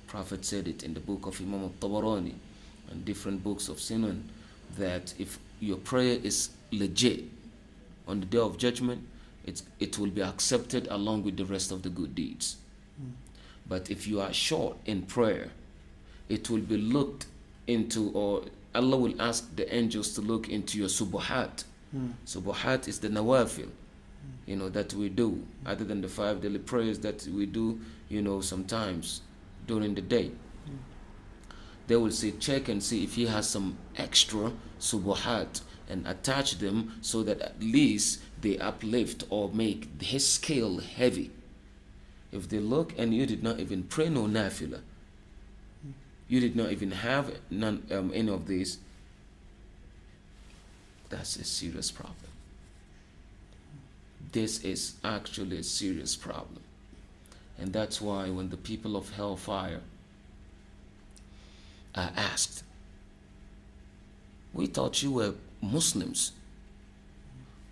Prophet 0.08 0.46
said 0.46 0.68
it 0.68 0.84
in 0.84 0.94
the 0.94 1.00
book 1.00 1.26
of 1.26 1.40
Imam 1.42 1.64
al-Tabarani 1.64 2.34
and 2.90 3.04
different 3.06 3.44
books 3.44 3.68
of 3.68 3.78
Sunan 3.78 4.22
that 4.78 5.14
if 5.20 5.38
your 5.60 5.78
prayer 5.78 6.18
is 6.24 6.50
legit 6.72 7.26
on 8.08 8.22
the 8.22 8.26
day 8.26 8.38
of 8.38 8.58
judgment, 8.58 9.06
it's, 9.46 9.64
it 9.80 9.98
will 9.98 10.10
be 10.10 10.22
accepted 10.22 10.88
along 10.90 11.24
with 11.24 11.38
the 11.38 11.46
rest 11.46 11.72
of 11.72 11.82
the 11.84 11.90
good 11.90 12.16
deeds. 12.16 12.58
Mm. 13.02 13.12
But 13.68 13.90
if 13.90 14.08
you 14.08 14.22
are 14.22 14.34
short 14.34 14.78
in 14.86 15.04
prayer, 15.04 15.50
it 16.30 16.50
will 16.50 16.60
be 16.60 16.78
looked 16.78 17.28
into, 17.68 18.12
or 18.12 18.44
Allah 18.76 18.98
will 18.98 19.22
ask 19.22 19.56
the 19.56 19.74
angels 19.74 20.14
to 20.16 20.22
look 20.22 20.50
into 20.50 20.78
your 20.78 20.88
subuhat. 20.88 21.64
Hmm. 21.92 22.12
Subuhat 22.26 22.88
is 22.88 23.00
the 23.00 23.10
nawafil, 23.10 23.70
you 24.46 24.56
know, 24.56 24.70
that 24.70 24.94
we 24.94 25.10
do, 25.10 25.46
other 25.66 25.86
than 25.86 26.02
the 26.02 26.08
five 26.08 26.42
daily 26.42 26.60
prayers 26.60 27.00
that 27.00 27.26
we 27.28 27.46
do, 27.46 27.80
you 28.10 28.22
know, 28.22 28.42
sometimes 28.42 29.22
during 29.66 29.96
the 29.96 30.02
day. 30.02 30.32
They 31.88 31.96
will 31.96 32.12
say, 32.12 32.32
check 32.32 32.68
and 32.68 32.84
see 32.84 33.04
if 33.04 33.16
he 33.16 33.28
has 33.28 33.50
some 33.50 33.78
extra 33.96 34.52
subuhat 34.80 35.62
and 35.90 36.06
attach 36.06 36.60
them 36.60 36.98
so 37.02 37.24
that 37.24 37.40
at 37.42 37.62
least 37.62 38.20
they 38.42 38.58
uplift 38.58 39.24
or 39.30 39.50
make 39.50 40.02
his 40.02 40.28
scale 40.28 40.80
heavy. 40.80 41.32
If 42.32 42.50
they 42.50 42.60
look 42.60 42.94
and 42.98 43.14
you 43.14 43.26
did 43.26 43.42
not 43.42 43.60
even 43.60 43.84
pray 43.84 44.10
no 44.10 44.26
nafila, 44.26 44.82
you 46.28 46.42
did 46.42 46.58
not 46.58 46.74
even 46.74 46.92
have 46.92 47.34
none, 47.50 47.88
um, 47.90 48.12
any 48.14 48.30
of 48.30 48.48
these, 48.48 48.80
that's 51.10 51.36
a 51.38 51.44
serious 51.44 51.92
problem. 51.92 52.16
This 54.32 54.64
is 54.64 54.96
actually 55.04 55.58
a 55.60 55.64
serious 55.64 56.16
problem. 56.16 56.62
And 57.60 57.74
that's 57.74 58.02
why 58.02 58.30
when 58.30 58.50
the 58.50 58.58
people 58.58 58.96
of 58.96 59.14
hellfire 59.14 59.82
are 61.96 62.12
asked, 62.16 62.64
We 64.54 64.68
thought 64.68 65.02
you 65.02 65.12
were 65.12 65.36
Muslims, 65.62 66.34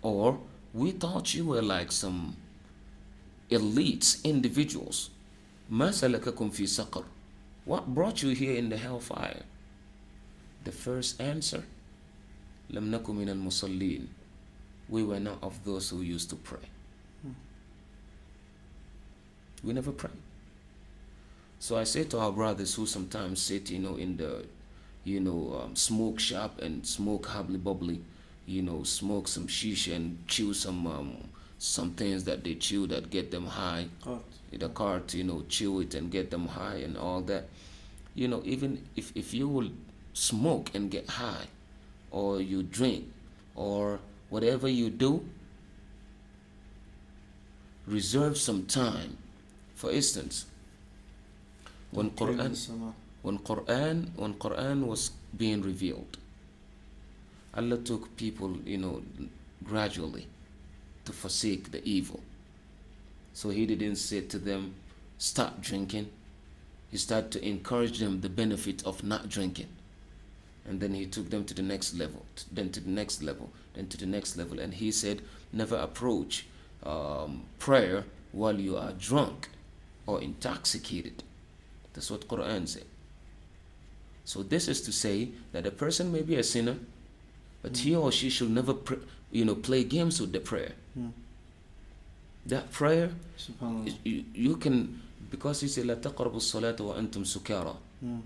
or 0.02 0.40
we 0.72 0.90
thought 0.92 1.34
you 1.34 1.46
were 1.46 1.62
like 1.62 1.92
some 1.92 2.36
elites, 3.50 4.22
individuals. 4.24 5.10
What 7.64 7.94
brought 7.94 8.22
you 8.22 8.30
here 8.30 8.56
in 8.56 8.68
the 8.68 8.76
hellfire? 8.76 9.42
The 10.64 10.72
first 10.72 11.20
answer 11.20 11.64
لم 12.70 12.90
نكن 12.90 13.14
من 13.14 13.28
المصلين 13.28 14.08
we 14.88 15.02
were 15.02 15.20
not 15.20 15.38
of 15.42 15.64
those 15.64 15.90
who 15.90 16.00
used 16.00 16.30
to 16.30 16.36
pray. 16.36 16.60
We 19.64 19.72
never 19.72 19.90
pray. 19.90 20.10
So 21.58 21.76
I 21.76 21.84
say 21.84 22.04
to 22.04 22.18
our 22.18 22.30
brothers 22.30 22.74
who 22.74 22.86
sometimes 22.86 23.40
sit 23.40 23.70
you 23.70 23.80
know 23.80 23.96
in 23.96 24.16
the 24.16 24.44
you 25.02 25.20
know 25.20 25.60
um, 25.64 25.74
smoke 25.74 26.20
shop 26.20 26.60
and 26.60 26.86
smoke 26.86 27.26
hubbly 27.26 27.58
bubbly 27.58 28.00
you 28.46 28.62
know 28.62 28.84
smoke 28.84 29.26
some 29.26 29.48
shisha 29.48 29.96
and 29.96 30.18
chew 30.28 30.54
some 30.54 30.86
um, 30.86 31.16
some 31.58 31.92
things 31.92 32.24
that 32.24 32.44
they 32.44 32.54
chew 32.54 32.86
that 32.86 33.10
get 33.10 33.30
them 33.30 33.46
high. 33.46 33.88
In 34.52 34.60
the 34.60 34.68
khat 34.68 35.14
you 35.14 35.24
know 35.24 35.42
chew 35.48 35.80
it 35.80 35.94
and 35.94 36.10
get 36.10 36.30
them 36.30 36.46
high 36.46 36.76
and 36.76 36.96
all 36.96 37.22
that. 37.22 37.48
You 38.14 38.28
know 38.28 38.42
even 38.44 38.86
if, 38.94 39.10
if 39.16 39.34
you 39.34 39.48
will 39.48 39.70
smoke 40.12 40.70
and 40.74 40.90
get 40.90 41.08
high 41.08 41.46
or 42.10 42.40
you 42.40 42.62
drink, 42.62 43.04
or 43.54 43.98
whatever 44.28 44.68
you 44.68 44.90
do, 44.90 45.24
reserve 47.86 48.36
some 48.36 48.66
time. 48.66 49.16
For 49.74 49.90
instance, 49.90 50.46
when 51.90 52.10
Quran 52.10 52.92
when 53.22 53.38
Quran 53.38 54.10
when 54.16 54.34
Quran 54.34 54.86
was 54.86 55.10
being 55.36 55.62
revealed, 55.62 56.18
Allah 57.54 57.78
took 57.78 58.16
people, 58.16 58.56
you 58.64 58.78
know, 58.78 59.02
gradually 59.64 60.26
to 61.04 61.12
forsake 61.12 61.70
the 61.70 61.82
evil. 61.88 62.20
So 63.32 63.50
he 63.50 63.66
didn't 63.66 63.96
say 63.96 64.22
to 64.22 64.38
them, 64.38 64.74
stop 65.18 65.60
drinking. 65.60 66.10
He 66.90 66.96
started 66.98 67.32
to 67.32 67.46
encourage 67.46 67.98
them 67.98 68.20
the 68.20 68.28
benefit 68.28 68.86
of 68.86 69.02
not 69.04 69.28
drinking 69.28 69.68
and 70.68 70.80
then 70.80 70.94
he 70.94 71.06
took 71.06 71.30
them 71.30 71.44
to 71.44 71.54
the 71.54 71.62
next 71.62 71.94
level 71.94 72.24
then 72.52 72.70
to 72.70 72.80
the 72.80 72.90
next 72.90 73.22
level 73.22 73.50
then 73.74 73.86
to 73.88 73.96
the 73.96 74.06
next 74.06 74.36
level. 74.36 74.58
And 74.58 74.74
he 74.74 74.90
said 74.90 75.22
never 75.52 75.76
approach 75.76 76.46
um, 76.82 77.44
prayer 77.58 78.04
while 78.32 78.58
you 78.58 78.76
are 78.76 78.92
drunk 78.92 79.48
or 80.06 80.20
intoxicated. 80.22 81.22
That's 81.92 82.10
what 82.10 82.28
quran 82.28 82.68
said. 82.68 82.84
So 84.24 84.42
this 84.42 84.66
is 84.68 84.80
to 84.82 84.92
say 84.92 85.30
that 85.52 85.66
a 85.66 85.70
person 85.70 86.12
may 86.12 86.22
be 86.22 86.36
a 86.36 86.42
sinner 86.42 86.76
but 87.62 87.78
he 87.78 87.94
or 87.94 88.12
she 88.12 88.30
should 88.30 88.50
never 88.50 88.74
you 89.30 89.44
know 89.44 89.54
play 89.54 89.84
games 89.84 90.20
with 90.20 90.32
the 90.32 90.40
prayer. 90.40 90.72
Yeah. 90.94 91.08
that 92.46 92.70
prayer 92.70 93.10
is, 93.84 93.96
you, 94.04 94.24
you, 94.32 94.56
can 94.56 95.02
because 95.30 95.60
he 95.60 95.68
said 95.68 95.86
la 95.86 95.94
taqrabu 95.94 96.40
salata 96.40 96.80
wa 96.80 96.94
antum 96.94 97.24
sukara. 97.24 97.76
Hmm. 98.00 98.20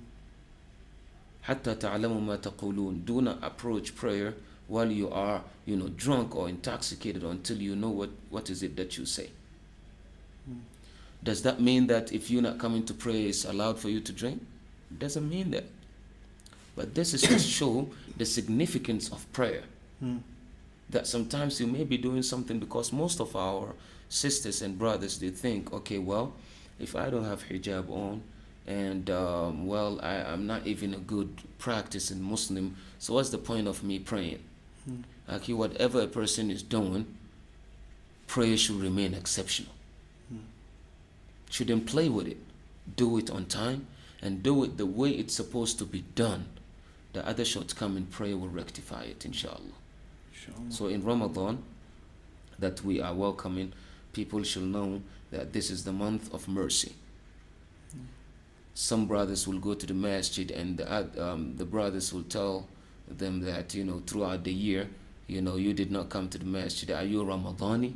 حتى 1.43 1.76
تعلموا 1.76 2.22
ما 2.22 2.36
تقولون. 2.36 3.06
Do 3.06 3.22
not 3.22 3.43
approach 3.43 3.96
prayer 3.96 4.34
while 4.68 4.91
you 4.91 5.10
are, 5.10 5.43
you 5.66 5.76
know, 5.76 5.89
drunk 5.89 6.36
or 6.36 6.50
intoxicated 6.50 7.24
until 7.24 7.58
you 7.58 7.76
know 7.76 7.89
what, 7.89 8.10
what 8.30 8.50
is 8.50 8.64
it 8.64 8.76
that 8.78 8.98
you 8.98 9.06
say. 9.06 9.30
Does 11.24 11.41
that 11.41 11.60
mean 11.60 11.88
that 11.88 12.12
if 12.12 12.30
you're 12.30 12.41
not 12.41 12.60
coming 12.60 12.86
to 12.86 12.93
pray, 12.93 13.26
it's 13.26 13.46
allowed 13.46 13.80
for 13.80 13.89
you 13.89 14.00
to 14.00 14.12
drink? 14.12 14.46
Doesn't 14.96 15.28
mean 15.28 15.52
that. 15.52 15.66
But 16.76 16.93
this 16.93 17.14
is 17.14 17.22
to 17.24 17.39
show 17.39 17.89
the 18.18 18.26
significance 18.26 19.12
of 19.12 19.32
prayer. 19.34 19.64
Hmm. 20.00 20.18
That 20.89 21.08
sometimes 21.08 21.60
you 21.60 21.66
may 21.66 21.84
be 21.84 21.98
doing 21.98 22.22
something 22.22 22.60
because 22.60 22.93
most 22.93 23.20
of 23.20 23.36
our 23.36 23.74
sisters 24.08 24.62
and 24.62 24.78
brothers 24.78 25.18
they 25.18 25.30
think, 25.30 25.74
okay, 25.74 25.98
well, 25.98 26.34
if 26.80 26.96
I 26.96 27.10
don't 27.10 27.24
have 27.24 27.43
hijab 27.46 27.89
on, 27.89 28.22
and 28.67 29.11
um, 29.11 29.67
well, 29.67 30.01
I, 30.03 30.17
I'm 30.17 30.47
not 30.47 30.67
even 30.67 30.95
a 30.95 30.99
good 30.99 31.43
practicing 31.59 32.23
Muslim, 32.23 32.77
so 32.99 33.15
what's 33.15 33.31
the 33.31 33.39
point 33.39 33.67
of 33.67 33.83
me 33.83 33.99
praying? 33.99 34.43
Hmm. 34.85 35.03
Okay, 35.29 35.53
whatever 35.53 36.03
a 36.03 36.07
person 36.07 36.51
is 36.51 36.63
doing, 36.63 37.07
prayer 38.27 38.57
should 38.57 38.81
remain 38.81 39.15
exceptional. 39.15 39.73
Shouldn't 41.51 41.87
play 41.87 42.09
with 42.09 42.29
it. 42.29 42.39
Do 42.97 43.19
it 43.19 43.29
on 43.29 43.47
time 43.47 43.89
and 44.23 44.43
do 44.43 44.63
it 44.65 44.79
the 44.79 44.87
way 44.87 45.11
it's 45.11 45.35
supposed 45.35 45.79
to 45.81 45.85
be 45.85 46.05
done. 46.15 46.47
The 47.13 47.27
other 47.27 47.45
shortcoming 47.45 48.07
prayer 48.07 48.37
will 48.37 48.49
rectify 48.49 49.03
it, 49.03 49.25
inshallah. 49.25 49.77
Inshallah. 50.33 50.71
So 50.71 50.87
in 50.87 51.03
Ramadan, 51.03 51.65
that 52.59 52.85
we 52.85 53.01
are 53.01 53.15
welcoming, 53.15 53.73
people 54.13 54.45
should 54.45 54.63
know 54.63 55.03
that 55.33 55.53
this 55.53 55.71
is 55.71 55.85
the 55.85 55.93
month 55.93 56.33
of 56.33 56.47
mercy. 56.47 56.95
Some 58.81 59.05
brothers 59.07 59.47
will 59.47 59.59
go 59.59 59.74
to 59.74 59.85
the 59.85 59.93
masjid, 59.93 60.51
and 60.51 60.78
the, 60.78 61.22
um, 61.22 61.55
the 61.59 61.66
brothers 61.66 62.14
will 62.14 62.22
tell 62.22 62.66
them 63.07 63.41
that 63.41 63.74
you 63.74 63.85
know 63.85 64.03
throughout 64.07 64.43
the 64.45 64.53
year, 64.55 64.89
you 65.26 65.43
know, 65.43 65.57
you 65.57 65.74
did 65.74 65.91
not 65.91 66.09
come 66.09 66.31
to 66.31 66.39
the 66.39 66.47
masjid. 66.47 66.91
Are 66.91 67.05
you 67.05 67.22
Ramadani? 67.22 67.93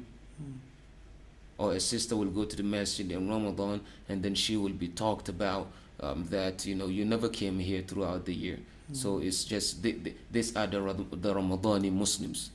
Or 1.57 1.73
a 1.73 1.81
sister 1.81 2.15
will 2.17 2.31
go 2.39 2.45
to 2.45 2.55
the 2.55 2.63
masjid 2.63 3.11
in 3.11 3.31
Ramadan, 3.31 3.81
and 4.11 4.23
then 4.23 4.35
she 4.35 4.59
will 4.59 4.75
be 4.85 4.89
talked 4.89 5.31
about 5.31 5.69
um, 6.01 6.27
that 6.29 6.67
you 6.67 6.75
know 6.75 6.89
you 6.89 7.07
never 7.07 7.31
came 7.31 7.59
here 7.61 7.81
throughout 7.81 8.27
the 8.27 8.35
year. 8.35 8.59
So 8.93 9.21
it's 9.21 9.45
just 9.45 9.83
th- 9.83 10.05
th- 10.05 10.17
these 10.31 10.55
are 10.55 10.67
the, 10.67 10.81
the 11.13 11.33
Ramadani 11.35 11.91
Muslims. 11.91 12.51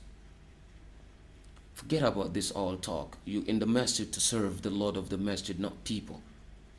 Forget 1.74 2.04
about 2.04 2.32
this 2.32 2.52
all 2.52 2.76
talk. 2.76 3.18
You 3.24 3.42
in 3.48 3.58
the 3.58 3.66
masjid 3.66 4.12
to 4.12 4.20
serve 4.20 4.62
the 4.62 4.70
Lord 4.70 4.96
of 4.96 5.08
the 5.08 5.18
masjid, 5.18 5.58
not 5.58 5.82
people. 5.82 6.22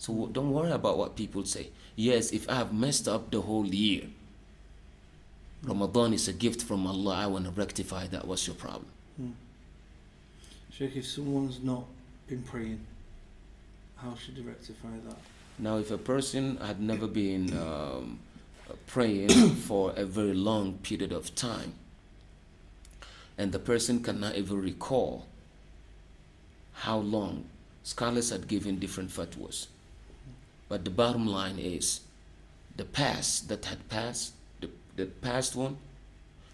So 0.01 0.27
don't 0.31 0.49
worry 0.49 0.71
about 0.71 0.97
what 0.97 1.15
people 1.15 1.45
say. 1.45 1.69
Yes, 1.95 2.31
if 2.31 2.49
I 2.49 2.55
have 2.55 2.73
messed 2.73 3.07
up 3.07 3.29
the 3.29 3.39
whole 3.39 3.67
year, 3.67 4.07
Ramadan 5.61 6.15
is 6.15 6.27
a 6.27 6.33
gift 6.33 6.63
from 6.63 6.87
Allah. 6.87 7.17
I 7.17 7.27
want 7.27 7.45
to 7.45 7.51
rectify 7.51 8.07
that. 8.07 8.27
What's 8.27 8.47
your 8.47 8.55
problem? 8.55 8.87
Sheikh, 10.71 10.95
if 10.95 11.05
someone's 11.05 11.61
not 11.61 11.83
been 12.27 12.41
praying, 12.41 12.79
how 13.95 14.15
should 14.15 14.37
they 14.37 14.41
rectify 14.41 14.89
that? 15.07 15.17
Now, 15.59 15.77
if 15.77 15.91
a 15.91 15.99
person 15.99 16.57
had 16.57 16.81
never 16.81 17.05
been 17.05 17.55
um, 17.67 18.17
praying 18.87 19.29
for 19.29 19.93
a 19.95 20.03
very 20.03 20.33
long 20.33 20.79
period 20.79 21.11
of 21.11 21.35
time, 21.35 21.73
and 23.37 23.51
the 23.51 23.59
person 23.59 24.01
cannot 24.01 24.33
even 24.33 24.59
recall 24.63 25.27
how 26.73 26.97
long, 26.97 27.45
scholars 27.83 28.31
had 28.31 28.47
given 28.47 28.79
different 28.79 29.11
fatwas. 29.11 29.67
But 30.71 30.85
the 30.85 30.89
bottom 30.89 31.27
line 31.27 31.59
is 31.59 31.99
the 32.77 32.85
past 32.85 33.49
that 33.49 33.65
had 33.65 33.89
passed, 33.89 34.31
the, 34.61 34.69
the 34.95 35.07
past 35.07 35.53
one, 35.53 35.75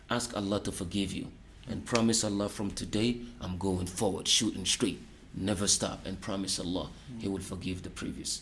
ask 0.09 0.36
Allah 0.36 0.59
to 0.61 0.72
forgive 0.72 1.13
you 1.13 1.28
and 1.70 1.86
promise 1.86 2.24
Allah 2.24 2.49
from 2.49 2.72
today, 2.72 3.18
I'm 3.39 3.59
going 3.59 3.86
forward, 3.86 4.28
shooting 4.28 4.65
straight, 4.65 4.99
never 5.36 5.68
stop, 5.68 6.03
and 6.03 6.20
promise 6.20 6.59
Allah 6.59 6.89
He 7.20 7.28
will 7.28 7.41
forgive 7.41 7.84
the 7.84 7.91
previous. 7.91 8.41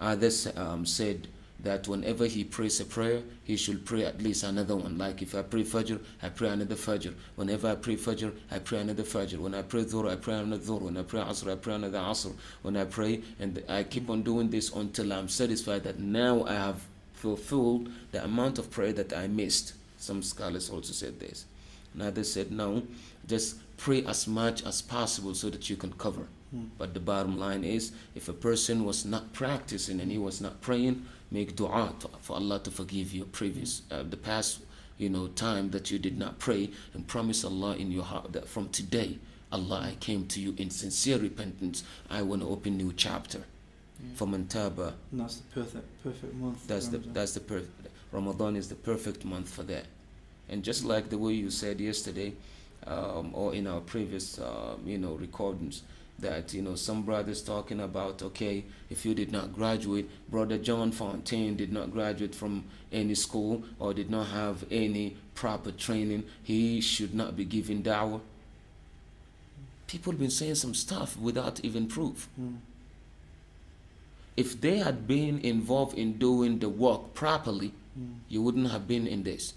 Others 0.00 0.48
um, 0.56 0.84
said 0.84 1.28
that 1.64 1.88
whenever 1.88 2.26
he 2.26 2.44
prays 2.44 2.78
a 2.78 2.84
prayer, 2.84 3.22
he 3.42 3.56
should 3.56 3.84
pray 3.84 4.04
at 4.04 4.22
least 4.22 4.44
another 4.44 4.76
one. 4.76 4.96
Like 4.96 5.22
if 5.22 5.34
I 5.34 5.42
pray 5.42 5.64
Fajr, 5.64 5.98
I 6.22 6.28
pray 6.28 6.48
another 6.48 6.74
Fajr. 6.74 7.14
Whenever 7.36 7.68
I 7.68 7.74
pray 7.74 7.96
Fajr, 7.96 8.32
I 8.50 8.58
pray 8.58 8.80
another 8.80 9.02
Fajr. 9.02 9.38
When 9.38 9.54
I 9.54 9.62
pray 9.62 9.84
Dhuhr, 9.84 10.10
I 10.10 10.16
pray 10.16 10.34
another 10.34 10.62
Dhuhr. 10.62 10.82
When 10.82 10.96
I 10.96 11.02
pray 11.02 11.20
Asr, 11.20 11.52
I 11.52 11.56
pray 11.56 11.74
another 11.74 11.98
Asr. 11.98 12.34
When 12.62 12.76
I 12.76 12.84
pray, 12.84 13.22
and 13.40 13.62
I 13.68 13.82
keep 13.82 14.08
on 14.10 14.22
doing 14.22 14.50
this 14.50 14.72
until 14.72 15.12
I'm 15.12 15.28
satisfied 15.28 15.84
that 15.84 15.98
now 15.98 16.44
I 16.44 16.54
have 16.54 16.84
fulfilled 17.14 17.88
the 18.12 18.22
amount 18.22 18.58
of 18.58 18.70
prayer 18.70 18.92
that 18.92 19.12
I 19.12 19.26
missed. 19.26 19.72
Some 19.98 20.22
scholars 20.22 20.68
also 20.68 20.92
said 20.92 21.18
this. 21.18 21.46
And 21.94 22.02
others 22.02 22.32
said, 22.32 22.52
no, 22.52 22.82
just 23.26 23.56
pray 23.78 24.04
as 24.04 24.26
much 24.26 24.64
as 24.64 24.82
possible 24.82 25.34
so 25.34 25.48
that 25.48 25.70
you 25.70 25.76
can 25.76 25.92
cover. 25.92 26.26
But 26.78 26.94
the 26.94 27.00
bottom 27.00 27.38
line 27.38 27.64
is, 27.64 27.92
if 28.14 28.28
a 28.28 28.32
person 28.32 28.84
was 28.84 29.04
not 29.04 29.32
practicing 29.32 30.00
and 30.00 30.10
he 30.10 30.18
was 30.18 30.40
not 30.40 30.60
praying, 30.60 31.04
make 31.30 31.56
dua 31.56 31.92
to, 32.00 32.08
for 32.20 32.34
Allah 32.36 32.60
to 32.60 32.70
forgive 32.70 33.12
you 33.12 33.24
previous, 33.24 33.82
uh, 33.90 34.04
the 34.08 34.16
past, 34.16 34.60
you 34.98 35.08
know, 35.08 35.26
time 35.28 35.70
that 35.70 35.90
you 35.90 35.98
did 35.98 36.16
not 36.16 36.38
pray, 36.38 36.70
and 36.92 37.06
promise 37.08 37.44
Allah 37.44 37.74
in 37.76 37.90
your 37.90 38.04
heart 38.04 38.32
that 38.34 38.46
from 38.48 38.68
today, 38.68 39.18
Allah, 39.50 39.80
I 39.90 39.94
came 40.00 40.26
to 40.28 40.40
you 40.40 40.54
in 40.56 40.70
sincere 40.70 41.18
repentance. 41.18 41.82
I 42.10 42.22
want 42.22 42.42
to 42.42 42.48
open 42.48 42.76
new 42.76 42.92
chapter. 42.96 43.40
For 44.16 44.26
Mantaba, 44.26 44.92
And 45.12 45.20
that's 45.20 45.36
the 45.36 45.60
perfect, 45.60 46.02
perfect 46.02 46.34
month. 46.34 46.66
that's 46.66 46.88
the 46.88 46.98
Ramadan. 46.98 47.14
that's 47.14 47.32
the 47.34 47.40
perfect. 47.40 47.88
Ramadan 48.12 48.56
is 48.56 48.68
the 48.68 48.74
perfect 48.74 49.24
month 49.24 49.48
for 49.48 49.62
that. 49.64 49.86
And 50.48 50.62
just 50.62 50.84
like 50.84 51.08
the 51.08 51.16
way 51.18 51.32
you 51.32 51.50
said 51.50 51.80
yesterday, 51.80 52.34
um, 52.86 53.30
or 53.32 53.54
in 53.54 53.66
our 53.66 53.80
previous, 53.80 54.38
uh, 54.38 54.76
you 54.84 54.98
know, 54.98 55.14
recordings, 55.14 55.82
that 56.18 56.54
you 56.54 56.62
know 56.62 56.74
some 56.76 57.02
brothers 57.02 57.42
talking 57.42 57.80
about, 57.80 58.22
okay, 58.22 58.64
if 58.88 59.04
you 59.04 59.14
did 59.14 59.32
not 59.32 59.52
graduate, 59.52 60.08
brother 60.30 60.58
John 60.58 60.92
Fontain 60.92 61.56
did 61.56 61.72
not 61.72 61.92
graduate 61.92 62.34
from 62.34 62.64
any 62.92 63.14
school 63.14 63.64
or 63.78 63.92
did 63.92 64.10
not 64.10 64.28
have 64.28 64.64
any 64.70 65.16
proper 65.34 65.72
training, 65.72 66.24
he 66.42 66.80
should 66.80 67.14
not 67.14 67.36
be 67.36 67.44
given 67.44 67.82
dawah. 67.82 68.20
People 69.86 70.12
been 70.12 70.30
saying 70.30 70.54
some 70.54 70.74
stuff 70.74 71.16
without 71.18 71.60
even 71.64 71.86
proof 71.86 72.28
Mm. 72.40 72.56
if 74.36 74.60
they 74.60 74.78
had 74.78 75.06
been 75.06 75.38
involved 75.40 75.96
in 75.96 76.18
doing 76.18 76.58
the 76.58 76.68
work 76.68 77.14
properly, 77.14 77.72
Mm. 77.98 78.14
you 78.28 78.42
wouldn't 78.42 78.70
have 78.70 78.88
been 78.88 79.06
in 79.06 79.22
this. 79.24 79.54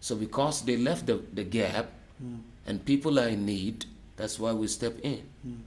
So 0.00 0.16
because 0.16 0.62
they 0.62 0.76
left 0.76 1.06
the, 1.06 1.20
the 1.32 1.44
gap 1.44 1.90
Mm. 2.22 2.40
and 2.66 2.84
people 2.84 3.18
are 3.18 3.28
in 3.28 3.46
need, 3.46 3.86
that's 4.15 4.39
why 4.39 4.51
we 4.53 4.67
step 4.67 4.99
in. 5.03 5.23
Mm. 5.47 5.61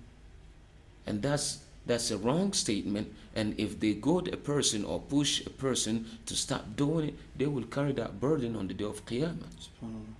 And 1.06 1.22
that's 1.22 1.61
that's 1.86 2.11
a 2.11 2.18
wrong 2.18 2.52
statement. 2.52 3.12
And 3.34 3.58
if 3.58 3.80
they 3.80 3.94
goad 3.94 4.28
a 4.28 4.36
person 4.36 4.84
or 4.84 5.00
push 5.00 5.44
a 5.46 5.50
person 5.50 6.06
to 6.26 6.36
stop 6.36 6.76
doing 6.76 7.08
it, 7.08 7.14
they 7.36 7.46
will 7.46 7.64
carry 7.64 7.92
that 7.92 8.20
burden 8.20 8.56
on 8.56 8.68
the 8.68 8.74
day 8.74 8.84
of 8.84 9.04
Qiyamah. 9.06 9.48
SubhanAllah. 9.58 10.16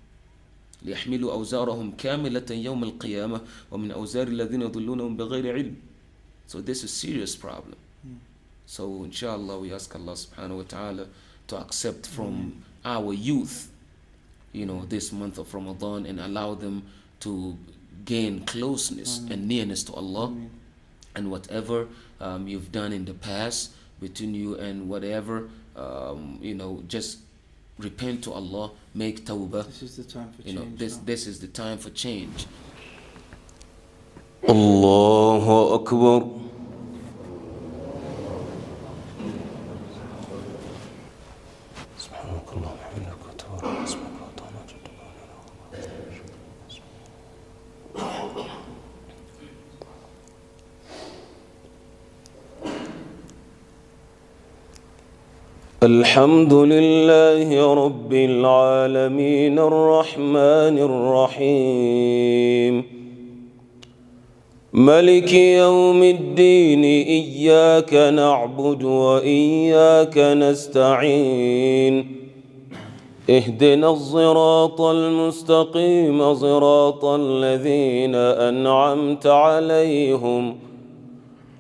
ليحملوا 0.83 1.33
أوزارهم 1.33 1.93
كاملة 1.99 2.47
يوم 2.51 2.85
القيامة 2.85 3.41
ومن 3.71 3.91
أوزار 3.91 4.29
الذين 4.29 4.63
يضلونهم 4.63 5.17
بغير 5.17 5.53
علم. 5.53 5.77
So 6.47 6.61
this 6.61 6.83
is 6.83 6.93
serious 6.93 7.37
problem. 7.37 7.77
Mm. 8.07 8.17
So 8.67 9.05
inshallah 9.05 9.59
we 9.59 9.73
ask 9.75 9.95
Allah 9.95 10.13
subhanahu 10.15 10.57
wa 10.57 10.63
ta'ala 10.63 11.07
to 11.49 11.57
accept 11.59 12.07
from 12.07 12.65
our 12.85 13.13
youth, 13.13 13.71
you 14.53 14.65
know, 14.65 14.87
this 14.87 15.13
month 15.13 15.39
of 15.39 15.53
Ramadan 15.53 16.07
and 16.07 16.19
allow 16.19 16.55
them 16.55 16.83
to 17.21 17.57
gain 18.04 18.46
closeness 18.46 19.20
Amen. 19.20 19.32
and 19.32 19.48
nearness 19.48 19.84
to 19.84 19.94
Allah. 19.94 20.28
Amen. 20.28 20.52
And 21.16 21.32
whatever 21.32 21.88
um, 22.20 22.48
you've 22.48 22.72
done 22.72 22.92
in 22.92 23.06
the 23.06 23.14
past 23.14 23.72
between 24.02 24.36
you 24.36 24.56
and 24.56 24.90
whatever, 24.90 25.50
um, 25.76 26.40
you 26.42 26.54
know, 26.54 26.84
just 26.88 27.20
repent 27.80 28.24
to 28.26 28.34
Allah, 28.34 28.72
make 28.94 29.26
tawbah. 29.26 29.66
This 29.66 29.82
is 29.82 29.96
the 29.98 30.04
time 30.04 30.32
for 30.34 30.42
you 30.42 30.54
change. 30.54 30.72
Know, 30.72 30.78
this, 30.78 30.98
this 30.98 31.28
is 31.28 31.40
the 31.40 31.48
time 31.48 31.78
for 31.78 31.90
change. 31.92 32.46
Allahu 34.48 35.74
Akbar. 35.76 36.45
الحمد 55.86 56.54
لله 56.54 57.74
رب 57.74 58.14
العالمين 58.14 59.60
الرحمن 59.60 60.80
الرحيم. 60.90 62.84
ملك 64.74 65.34
يوم 65.34 66.04
الدين 66.04 66.84
إياك 66.84 67.94
نعبد 67.94 68.84
وإياك 68.84 70.18
نستعين. 70.18 72.16
اهدنا 73.30 73.90
الصراط 73.90 74.82
المستقيم 74.82 76.34
صراط 76.34 77.06
الذين 77.06 78.16
أنعمت 78.16 79.28
عليهم. 79.28 80.56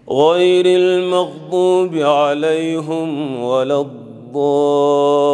غير 0.09 0.65
المغضوب 0.65 1.95
عليهم 1.95 3.39
ولا 3.43 3.81
الضالين. 3.81 4.04
آمين. 4.35 5.25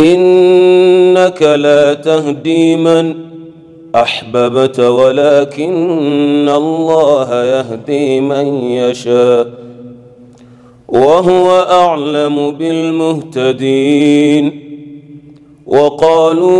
إنك 0.00 1.42
لا 1.42 1.94
تهدي 1.94 2.76
من 2.76 3.29
أحببت 3.94 4.80
ولكن 4.80 6.48
الله 6.48 7.44
يهدي 7.44 8.20
من 8.20 8.46
يشاء 8.64 9.46
وهو 10.88 11.50
أعلم 11.70 12.50
بالمهتدين 12.50 13.90
وقالوا 15.66 16.50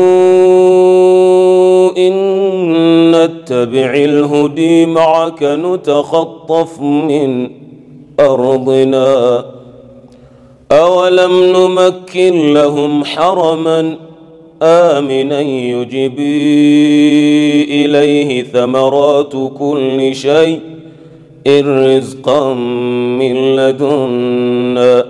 إن 1.99 3.11
نتبع 3.11 3.95
الهدي 3.95 4.87
معك 4.87 5.43
نتخطف 5.43 6.81
من 6.81 7.51
أرضنا 8.21 9.45
أولم 10.73 11.45
نمكن 11.45 12.53
لهم 12.53 13.05
حرما 13.05 13.97
آمنا 14.63 15.41
يجبي 15.41 16.45
إليه 17.65 18.43
ثمرات 18.43 19.33
كل 19.59 20.15
شيء 20.15 20.61
رزقا 21.49 22.55
من 22.55 23.57
لدنا 23.57 25.05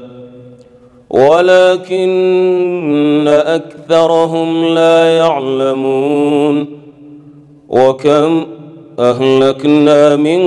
ولكن 1.11 3.29
أكثرهم 3.29 4.75
لا 4.75 5.17
يعلمون 5.17 6.67
وكم 7.69 8.47
أهلكنا 8.99 10.17
من 10.17 10.41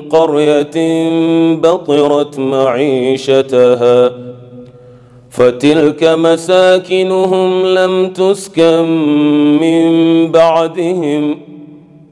قرية 0.00 1.08
بطرت 1.54 2.38
معيشتها 2.38 4.27
فتلك 5.38 6.04
مساكنهم 6.04 7.66
لم 7.66 8.08
تسكن 8.08 8.84
من 9.60 9.86
بعدهم 10.32 11.38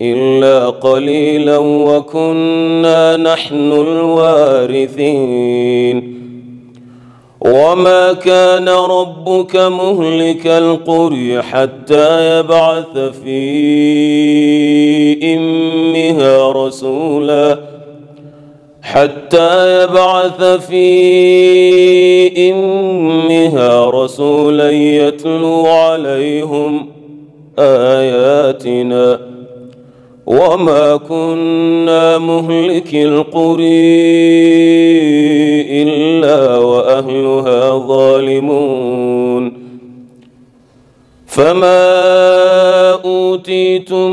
إلا 0.02 0.66
قليلا 0.70 1.58
وكنا 1.58 3.16
نحن 3.16 3.72
الوارثين. 3.72 5.26
وما 7.40 8.12
كان 8.12 8.68
ربك 8.68 9.56
مهلك 9.56 10.46
القرى 10.46 11.42
حتى 11.42 12.38
يبعث 12.38 12.98
في 13.24 13.38
إمها 15.36 16.52
رسولا 16.52 17.75
حتى 18.86 19.82
يبعث 19.82 20.42
في 20.42 20.86
إمها 22.52 23.90
رسولا 23.90 24.70
يتلو 24.70 25.66
عليهم 25.66 26.86
آياتنا 27.58 29.20
وما 30.26 30.96
كنا 30.96 32.18
مهلك 32.18 32.94
القرى 32.94 33.82
إلا 35.82 36.58
وأهلها 36.58 37.86
ظالمون. 37.86 39.52
فما 41.26 42.00
أوتيتم 43.04 44.10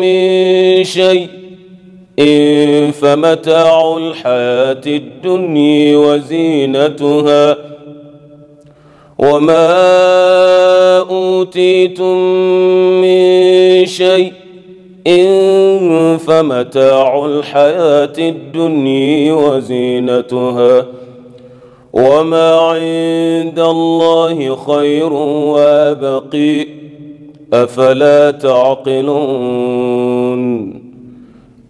من 0.00 0.84
شيء 0.84 1.43
إن 2.18 2.90
فمتاع 2.90 3.96
الحياة 3.96 4.80
الدنيا 4.86 5.96
وزينتها 5.96 7.56
وما 9.18 9.68
أوتيتم 10.98 12.16
من 13.00 13.86
شيء 13.86 14.32
إن 15.06 16.18
فمتاع 16.18 17.26
الحياة 17.26 18.12
الدنيا 18.18 19.32
وزينتها 19.32 20.86
وما 21.92 22.54
عند 22.54 23.58
الله 23.58 24.56
خير 24.56 25.12
وابقي 25.12 26.66
أفلا 27.52 28.30
تعقلون 28.30 29.64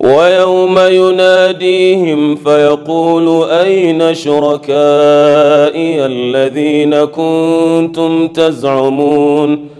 ويوم 0.00 0.78
يناديهم 0.78 2.36
فيقول 2.36 3.50
أين 3.50 4.14
شركائي 4.14 6.06
الذين 6.06 7.04
كنتم 7.04 8.28
تزعمون؟ 8.28 9.76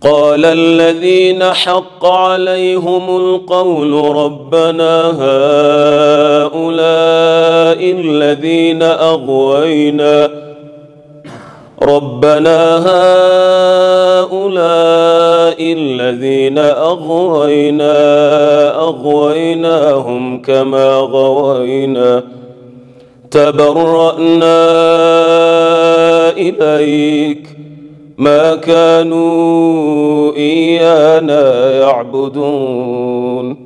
قال 0.00 0.44
الذين 0.44 1.44
حق 1.44 2.06
عليهم 2.06 3.16
القول 3.16 4.16
ربنا 4.16 5.02
هؤلاء 6.46 6.56
الذين 7.90 8.82
أغوينا 8.82 10.45
ربنا 11.82 12.76
هؤلاء 14.26 15.56
الذين 15.60 16.58
أغوينا 16.58 17.94
أغويناهم 18.78 20.42
كما 20.42 20.96
غوينا. 20.96 22.22
تبرأنا 23.30 24.66
إليك. 26.30 27.48
ما 28.18 28.54
كانوا 28.54 30.32
إيانا 30.36 31.70
يعبدون. 31.70 33.65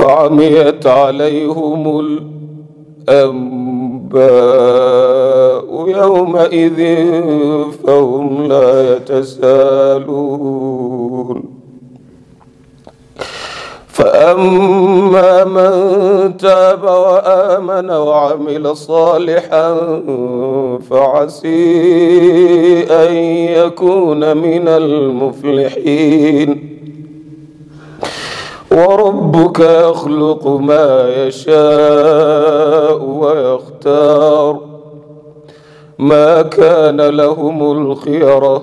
فعميت 0.00 0.86
عليهم 0.86 2.00
الأنباء 3.08 4.20
يومئذ 5.88 6.80
فهم 7.86 8.46
لا 8.46 8.96
يتسالون 8.96 10.40
فأما 13.88 15.44
من 15.44 16.36
تاب 16.36 16.84
وآمن 16.84 17.90
وعمل 17.90 18.76
صالحا 18.76 19.76
فعسي 20.90 21.60
أن 22.90 23.14
يكون 23.64 24.36
من 24.36 24.68
المفلحين. 24.68 26.69
وربك 28.72 29.60
يخلق 29.60 30.46
ما 30.46 31.08
يشاء 31.26 33.04
ويختار. 33.04 34.60
ما 35.98 36.42
كان 36.42 37.00
لهم 37.00 37.72
الخيره 37.72 38.62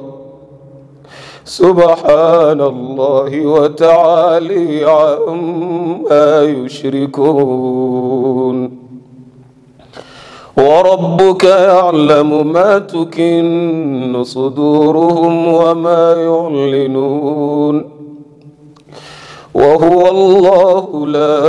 سبحان 1.45 2.61
الله 2.61 3.45
وتعالي 3.45 4.85
عما 4.85 6.43
يشركون. 6.43 7.97
وربك 10.57 11.43
يعلم 11.43 12.51
ما 12.53 12.77
تكن 12.77 14.23
صدورهم 14.23 15.47
وما 15.47 16.13
يعلنون. 16.13 17.96
وهو 19.57 20.01
الله 20.09 21.07
لا 21.07 21.41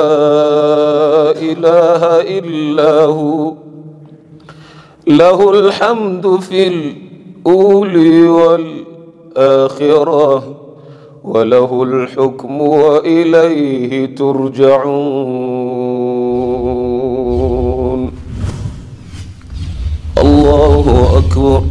إله 1.37 2.03
إلا 2.39 3.05
هو. 3.05 3.53
له 5.07 5.51
الحمد 5.51 6.41
في 6.41 6.69
الأولي 6.69 8.29
والآخرة 9.37 10.43
وله 11.25 11.83
الحكم 11.83 12.61
وإليه 12.61 14.15
ترجعون. 14.17 15.69
الله 20.19 21.19
أكبر. 21.19 21.63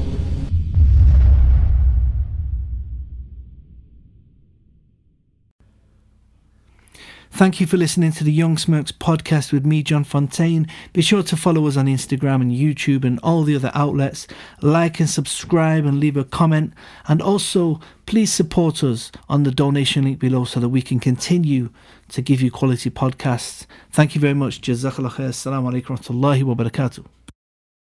Thank 7.37 7.61
you 7.61 7.67
for 7.67 7.77
listening 7.77 8.11
to 8.13 8.23
the 8.23 8.31
Young 8.31 8.57
Smirks 8.57 8.91
podcast 8.91 9.51
with 9.51 9.63
me, 9.63 9.83
John 9.83 10.03
Fontain. 10.03 10.67
Be 10.91 11.03
sure 11.03 11.21
to 11.21 11.37
follow 11.37 11.67
us 11.67 11.77
on 11.77 11.85
Instagram 11.85 12.41
and 12.41 12.51
YouTube 12.51 13.05
and 13.05 13.19
all 13.21 13.43
the 13.43 13.55
other 13.55 13.69
outlets. 13.75 14.25
Like 14.63 14.99
and 14.99 15.07
subscribe 15.07 15.85
and 15.85 15.99
leave 15.99 16.17
a 16.17 16.23
comment. 16.23 16.73
And 17.07 17.21
also, 17.21 17.79
please 18.07 18.33
support 18.33 18.83
us 18.83 19.11
on 19.29 19.43
the 19.43 19.51
donation 19.51 20.05
link 20.05 20.17
below 20.17 20.45
so 20.45 20.59
that 20.59 20.69
we 20.69 20.81
can 20.81 20.99
continue 20.99 21.69
to 22.09 22.23
give 22.23 22.41
you 22.41 22.49
quality 22.49 22.89
podcasts. 22.89 23.67
Thank 23.91 24.15
you 24.15 24.19
very 24.19 24.33
much. 24.33 24.59
Jazakallah 24.59 25.11
khair. 25.11 25.29
Assalamu 25.29 25.71
alaikum 25.71 26.43
wa 26.43 26.55
barakatuh. 26.55 27.16